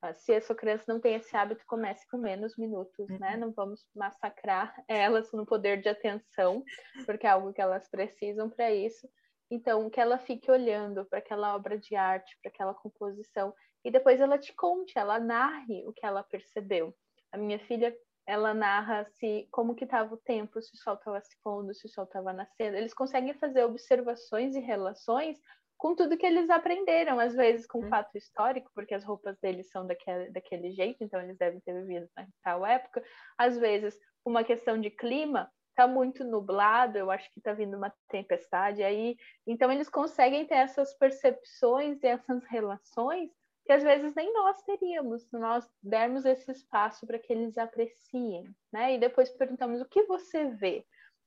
ah, 0.00 0.14
se 0.14 0.32
a 0.32 0.40
sua 0.40 0.54
criança 0.54 0.84
não 0.86 1.00
tem 1.00 1.16
esse 1.16 1.36
hábito, 1.36 1.64
comece 1.66 2.06
com 2.08 2.18
menos 2.18 2.56
minutos, 2.56 3.08
né? 3.08 3.14
uhum. 3.14 3.18
né? 3.18 3.36
Não 3.36 3.52
vamos 3.52 3.84
massacrar 3.94 4.72
elas 4.88 5.32
no 5.32 5.44
poder 5.44 5.80
de 5.80 5.88
atenção, 5.88 6.62
porque 7.04 7.26
é 7.26 7.30
algo 7.30 7.52
que 7.52 7.60
elas 7.60 7.88
precisam 7.88 8.48
para 8.48 8.72
isso. 8.72 9.08
Então, 9.50 9.90
que 9.90 10.00
ela 10.00 10.18
fique 10.18 10.50
olhando 10.50 11.04
para 11.06 11.18
aquela 11.18 11.54
obra 11.54 11.78
de 11.78 11.96
arte, 11.96 12.38
para 12.42 12.50
aquela 12.50 12.74
composição, 12.74 13.52
e 13.84 13.90
depois 13.90 14.20
ela 14.20 14.38
te 14.38 14.54
conte, 14.54 14.96
ela 14.96 15.18
narre 15.18 15.84
o 15.86 15.92
que 15.92 16.04
ela 16.04 16.22
percebeu. 16.22 16.94
A 17.32 17.38
minha 17.38 17.58
filha, 17.60 17.96
ela 18.28 18.52
narra 18.52 19.06
se 19.06 19.48
como 19.50 19.74
que 19.74 19.84
estava 19.84 20.14
o 20.14 20.18
tempo, 20.18 20.60
se 20.60 20.74
o 20.74 20.76
sol 20.76 20.94
estava 20.94 21.18
se 21.22 21.34
pondo, 21.42 21.72
se 21.72 21.86
o 21.86 21.88
sol 21.88 22.04
estava 22.04 22.30
nascendo. 22.30 22.76
Eles 22.76 22.92
conseguem 22.92 23.32
fazer 23.32 23.64
observações 23.64 24.54
e 24.54 24.60
relações 24.60 25.40
com 25.78 25.94
tudo 25.94 26.18
que 26.18 26.26
eles 26.26 26.50
aprenderam, 26.50 27.18
às 27.18 27.34
vezes 27.34 27.66
com 27.66 27.78
hum. 27.78 27.88
fato 27.88 28.18
histórico, 28.18 28.70
porque 28.74 28.92
as 28.92 29.02
roupas 29.02 29.38
deles 29.40 29.70
são 29.70 29.86
daquele, 29.86 30.30
daquele 30.30 30.72
jeito, 30.72 31.02
então 31.02 31.18
eles 31.22 31.38
devem 31.38 31.58
ter 31.60 31.72
vivido 31.72 32.06
na 32.14 32.26
tal 32.42 32.66
época, 32.66 33.02
às 33.38 33.56
vezes 33.56 33.98
uma 34.22 34.44
questão 34.44 34.78
de 34.78 34.90
clima, 34.90 35.50
tá 35.74 35.86
muito 35.86 36.22
nublado, 36.22 36.98
eu 36.98 37.10
acho 37.10 37.32
que 37.32 37.40
tá 37.40 37.54
vindo 37.54 37.78
uma 37.78 37.94
tempestade 38.08 38.82
aí, 38.82 39.16
então 39.46 39.72
eles 39.72 39.88
conseguem 39.88 40.44
ter 40.46 40.56
essas 40.56 40.92
percepções 40.98 42.02
e 42.02 42.08
essas 42.08 42.44
relações 42.44 43.30
que 43.68 43.72
às 43.74 43.82
vezes 43.82 44.14
nem 44.14 44.32
nós 44.32 44.62
teríamos 44.62 45.24
se 45.24 45.38
nós 45.38 45.70
dermos 45.82 46.24
esse 46.24 46.50
espaço 46.50 47.06
para 47.06 47.18
que 47.18 47.30
eles 47.30 47.58
apreciem, 47.58 48.50
né? 48.72 48.94
E 48.94 48.98
depois 48.98 49.28
perguntamos 49.28 49.82
o 49.82 49.84
que 49.84 50.04
você 50.04 50.46
vê, 50.46 50.86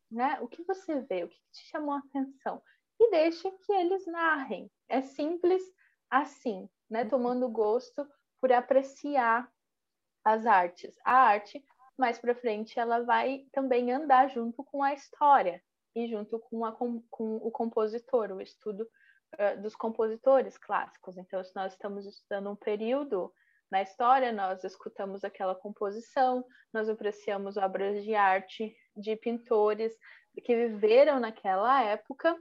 né? 0.10 0.40
O 0.42 0.48
que 0.48 0.64
você 0.64 1.02
vê, 1.02 1.24
o 1.24 1.30
que 1.30 1.38
te 1.52 1.70
chamou 1.70 1.94
a 1.94 2.00
atenção? 2.00 2.60
E 3.00 3.12
deixa 3.12 3.52
que 3.52 3.72
eles 3.72 4.08
narrem. 4.08 4.72
É 4.90 5.02
simples 5.04 5.62
assim, 6.10 6.68
né? 6.90 7.06
Tomando 7.06 7.48
gosto 7.48 8.10
por 8.42 8.52
apreciar 8.52 9.48
as 10.26 10.48
artes. 10.48 10.98
A 11.06 11.14
arte, 11.14 11.64
mais 11.96 12.18
para 12.18 12.34
frente, 12.34 12.80
ela 12.80 13.04
vai 13.04 13.46
também 13.52 13.92
andar 13.92 14.32
junto 14.32 14.64
com 14.64 14.82
a 14.82 14.96
história 14.96 15.62
e 15.96 16.08
junto 16.08 16.40
com, 16.40 16.66
a, 16.66 16.72
com 16.72 17.04
o 17.12 17.52
compositor, 17.52 18.32
o 18.32 18.42
estudo 18.42 18.90
dos 19.62 19.76
compositores 19.76 20.58
clássicos. 20.58 21.17
Então, 21.17 21.44
se 21.44 21.56
nós 21.56 21.74
estamos 21.74 22.06
estudando 22.06 22.50
um 22.50 22.56
período 22.56 23.32
na 23.72 23.82
história, 23.82 24.32
nós 24.32 24.63
escutamos 24.63 25.24
aquela 25.24 25.56
composição, 25.56 26.46
nós 26.74 26.89
apreciamos 26.89 27.56
obras 27.56 28.04
de 28.04 28.13
arte 28.13 28.76
de 28.96 29.15
pintores 29.15 29.94
que 30.44 30.56
viveram 30.56 31.20
naquela 31.20 31.82
época 31.84 32.38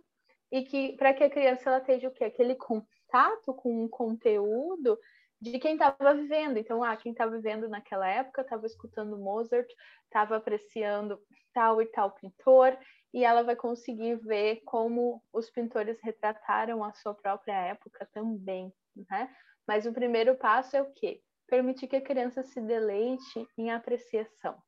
e 0.51 0.63
que 0.65 0.97
para 0.97 1.15
que 1.15 1.23
a 1.23 1.31
criança 1.31 1.71
ela 1.71 1.81
tenha 1.81 2.09
o 2.09 2.13
quê? 2.13 2.25
Aquele 2.25 2.57
contato 2.57 3.55
com 3.55 3.85
um 3.85 3.89
conteúdo 3.89 4.99
de 5.41 5.59
quem 5.59 5.75
estava 5.75 6.15
vivendo. 6.15 6.59
Então, 6.59 6.83
ah, 6.83 6.97
quem 6.97 7.13
estava 7.13 7.31
vivendo 7.31 7.69
naquela 7.69 8.09
época 8.09 8.43
estava 8.43 8.67
escutando 8.67 9.19
Mozart, 9.19 9.69
estava 10.05 10.37
apreciando 10.37 11.21
tal 11.53 11.81
e 11.81 11.87
tal 11.87 12.11
pintor, 12.13 12.77
e 13.13 13.25
ela 13.25 13.43
vai 13.43 13.57
conseguir 13.57 14.17
ver 14.17 14.63
como 14.65 15.23
os 15.33 15.51
pintores 15.51 15.99
retrataram 16.03 16.85
a 16.85 16.93
sua 16.93 17.15
própria 17.15 17.55
época 17.55 18.09
também, 18.13 18.73
né? 19.11 19.35
Mas 19.67 19.87
o 19.87 19.93
primeiro 19.93 20.37
passo 20.37 20.77
é 20.77 20.83
o 20.83 20.93
quê? 20.93 21.23
Permitir 21.47 21.89
que 21.89 21.97
a 21.97 22.03
criança 22.03 22.43
se 22.43 22.61
deleite 22.61 23.47
em 23.59 23.71
apreciação. 23.71 24.61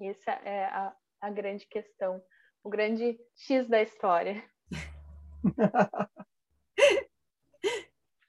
Essa 0.00 0.32
é 0.32 0.64
a, 0.66 0.94
a 1.20 1.30
grande 1.30 1.66
questão, 1.66 2.22
o 2.62 2.68
grande 2.68 3.18
X 3.36 3.68
da 3.68 3.80
história. 3.80 4.42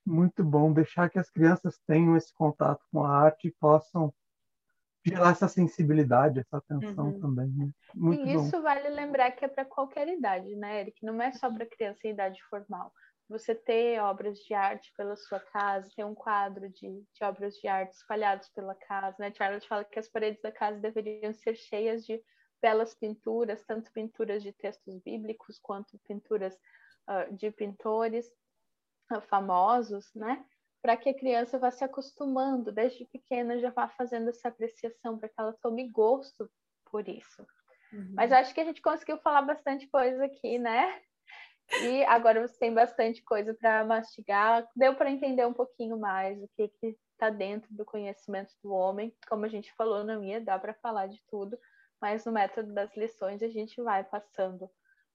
Muito 0.05 0.43
bom 0.43 0.73
deixar 0.73 1.09
que 1.09 1.17
as 1.17 1.29
crianças 1.29 1.79
tenham 1.87 2.17
esse 2.17 2.33
contato 2.33 2.85
com 2.91 3.03
a 3.03 3.09
arte 3.09 3.47
e 3.47 3.51
possam 3.51 4.13
gerar 5.05 5.31
essa 5.31 5.47
sensibilidade, 5.47 6.39
essa 6.39 6.57
atenção 6.57 7.07
uhum. 7.07 7.19
também. 7.19 7.47
Né? 7.49 7.69
Muito 7.93 8.25
e 8.25 8.33
isso 8.33 8.51
bom. 8.51 8.61
vale 8.61 8.89
lembrar 8.89 9.31
que 9.31 9.43
é 9.43 9.47
para 9.47 9.65
qualquer 9.65 10.07
idade, 10.07 10.55
né, 10.55 10.81
Eric? 10.81 11.05
Não 11.05 11.21
é 11.21 11.31
só 11.33 11.51
para 11.51 11.65
criança 11.65 12.07
em 12.07 12.11
idade 12.11 12.41
formal. 12.49 12.91
Você 13.29 13.55
ter 13.55 13.99
obras 14.01 14.39
de 14.39 14.53
arte 14.53 14.93
pela 14.95 15.15
sua 15.15 15.39
casa, 15.39 15.89
ter 15.95 16.05
um 16.05 16.15
quadro 16.15 16.69
de, 16.69 16.87
de 16.89 17.23
obras 17.23 17.55
de 17.55 17.67
arte 17.67 17.93
espalhados 17.93 18.49
pela 18.49 18.75
casa, 18.75 19.15
né? 19.19 19.33
Charlotte 19.33 19.67
fala 19.67 19.83
que 19.83 19.99
as 19.99 20.07
paredes 20.07 20.41
da 20.41 20.51
casa 20.51 20.79
deveriam 20.79 21.33
ser 21.33 21.55
cheias 21.55 22.05
de 22.05 22.21
belas 22.61 22.93
pinturas, 22.93 23.63
tanto 23.65 23.91
pinturas 23.91 24.41
de 24.41 24.53
textos 24.53 24.97
bíblicos 24.99 25.59
quanto 25.59 25.99
pinturas 26.07 26.55
uh, 27.09 27.33
de 27.35 27.51
pintores 27.51 28.25
uh, 29.11 29.21
famosos, 29.21 30.13
né? 30.13 30.45
Para 30.83 30.97
que 30.97 31.09
a 31.09 31.13
criança 31.13 31.57
vá 31.57 31.71
se 31.71 31.81
acostumando 31.81 32.69
desde 32.69 33.05
pequena, 33.05 33.57
já 33.57 33.69
vá 33.69 33.87
fazendo 33.87 34.27
essa 34.29 34.49
apreciação, 34.49 35.17
para 35.17 35.29
que 35.29 35.35
ela 35.39 35.53
tome 35.61 35.87
gosto 35.87 36.51
por 36.91 37.07
isso. 37.07 37.41
Uhum. 37.93 38.11
Mas 38.15 38.33
acho 38.33 38.53
que 38.53 38.59
a 38.59 38.65
gente 38.65 38.81
conseguiu 38.81 39.17
falar 39.19 39.43
bastante 39.43 39.87
coisa 39.87 40.25
aqui, 40.25 40.59
né? 40.59 41.01
E 41.83 42.03
agora 42.03 42.45
você 42.45 42.59
tem 42.59 42.73
bastante 42.73 43.23
coisa 43.23 43.53
para 43.53 43.85
mastigar. 43.85 44.67
Deu 44.75 44.93
para 44.93 45.09
entender 45.09 45.47
um 45.47 45.53
pouquinho 45.53 45.97
mais 45.97 46.37
o 46.43 46.49
que 46.49 46.69
está 47.13 47.29
dentro 47.29 47.73
do 47.73 47.85
conhecimento 47.85 48.53
do 48.61 48.73
homem. 48.73 49.15
Como 49.29 49.45
a 49.45 49.49
gente 49.49 49.73
falou 49.75 50.03
na 50.03 50.19
minha, 50.19 50.41
dá 50.41 50.59
para 50.59 50.73
falar 50.73 51.07
de 51.07 51.23
tudo, 51.29 51.57
mas 52.01 52.25
no 52.25 52.33
método 52.33 52.73
das 52.73 52.93
lições 52.97 53.41
a 53.41 53.47
gente 53.47 53.81
vai 53.81 54.03
passando 54.03 54.69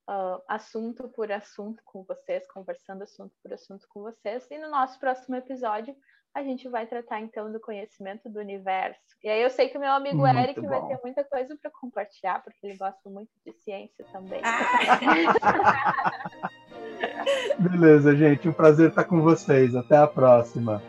uh, 0.09 0.43
assunto 0.49 1.09
por 1.11 1.31
assunto 1.31 1.83
com 1.85 2.03
vocês, 2.03 2.47
conversando 2.51 3.03
assunto 3.03 3.33
por 3.43 3.53
assunto 3.53 3.87
com 3.89 4.03
vocês. 4.03 4.47
E 4.51 4.59
no 4.59 4.71
nosso 4.71 4.99
próximo 4.99 5.37
episódio, 5.37 5.95
a 6.35 6.43
gente 6.43 6.69
vai 6.69 6.87
tratar 6.87 7.21
então 7.21 7.53
do 7.53 7.61
conhecimento 7.61 8.29
do 8.29 8.41
universo. 8.41 9.01
E 9.23 9.29
aí 9.29 9.43
eu 9.43 9.51
sei 9.51 9.69
que 9.69 9.77
o 9.77 9.81
meu 9.81 9.93
amigo 9.93 10.19
muito 10.19 10.39
Eric 10.39 10.61
bom. 10.61 10.69
vai 10.69 10.87
ter 10.87 10.99
muita 11.03 11.25
coisa 11.25 11.57
para 11.61 11.71
compartilhar, 11.71 12.43
porque 12.43 12.59
ele 12.67 12.77
gosta 12.77 13.09
muito 13.11 13.31
de 13.45 13.53
ciência 13.53 14.05
também. 14.13 14.41
Beleza, 17.59 18.17
gente. 18.17 18.49
Um 18.49 18.53
prazer 18.53 18.91
estar 18.91 19.05
com 19.05 19.21
vocês. 19.21 19.75
Até 19.75 19.97
a 19.97 20.07
próxima. 20.07 20.83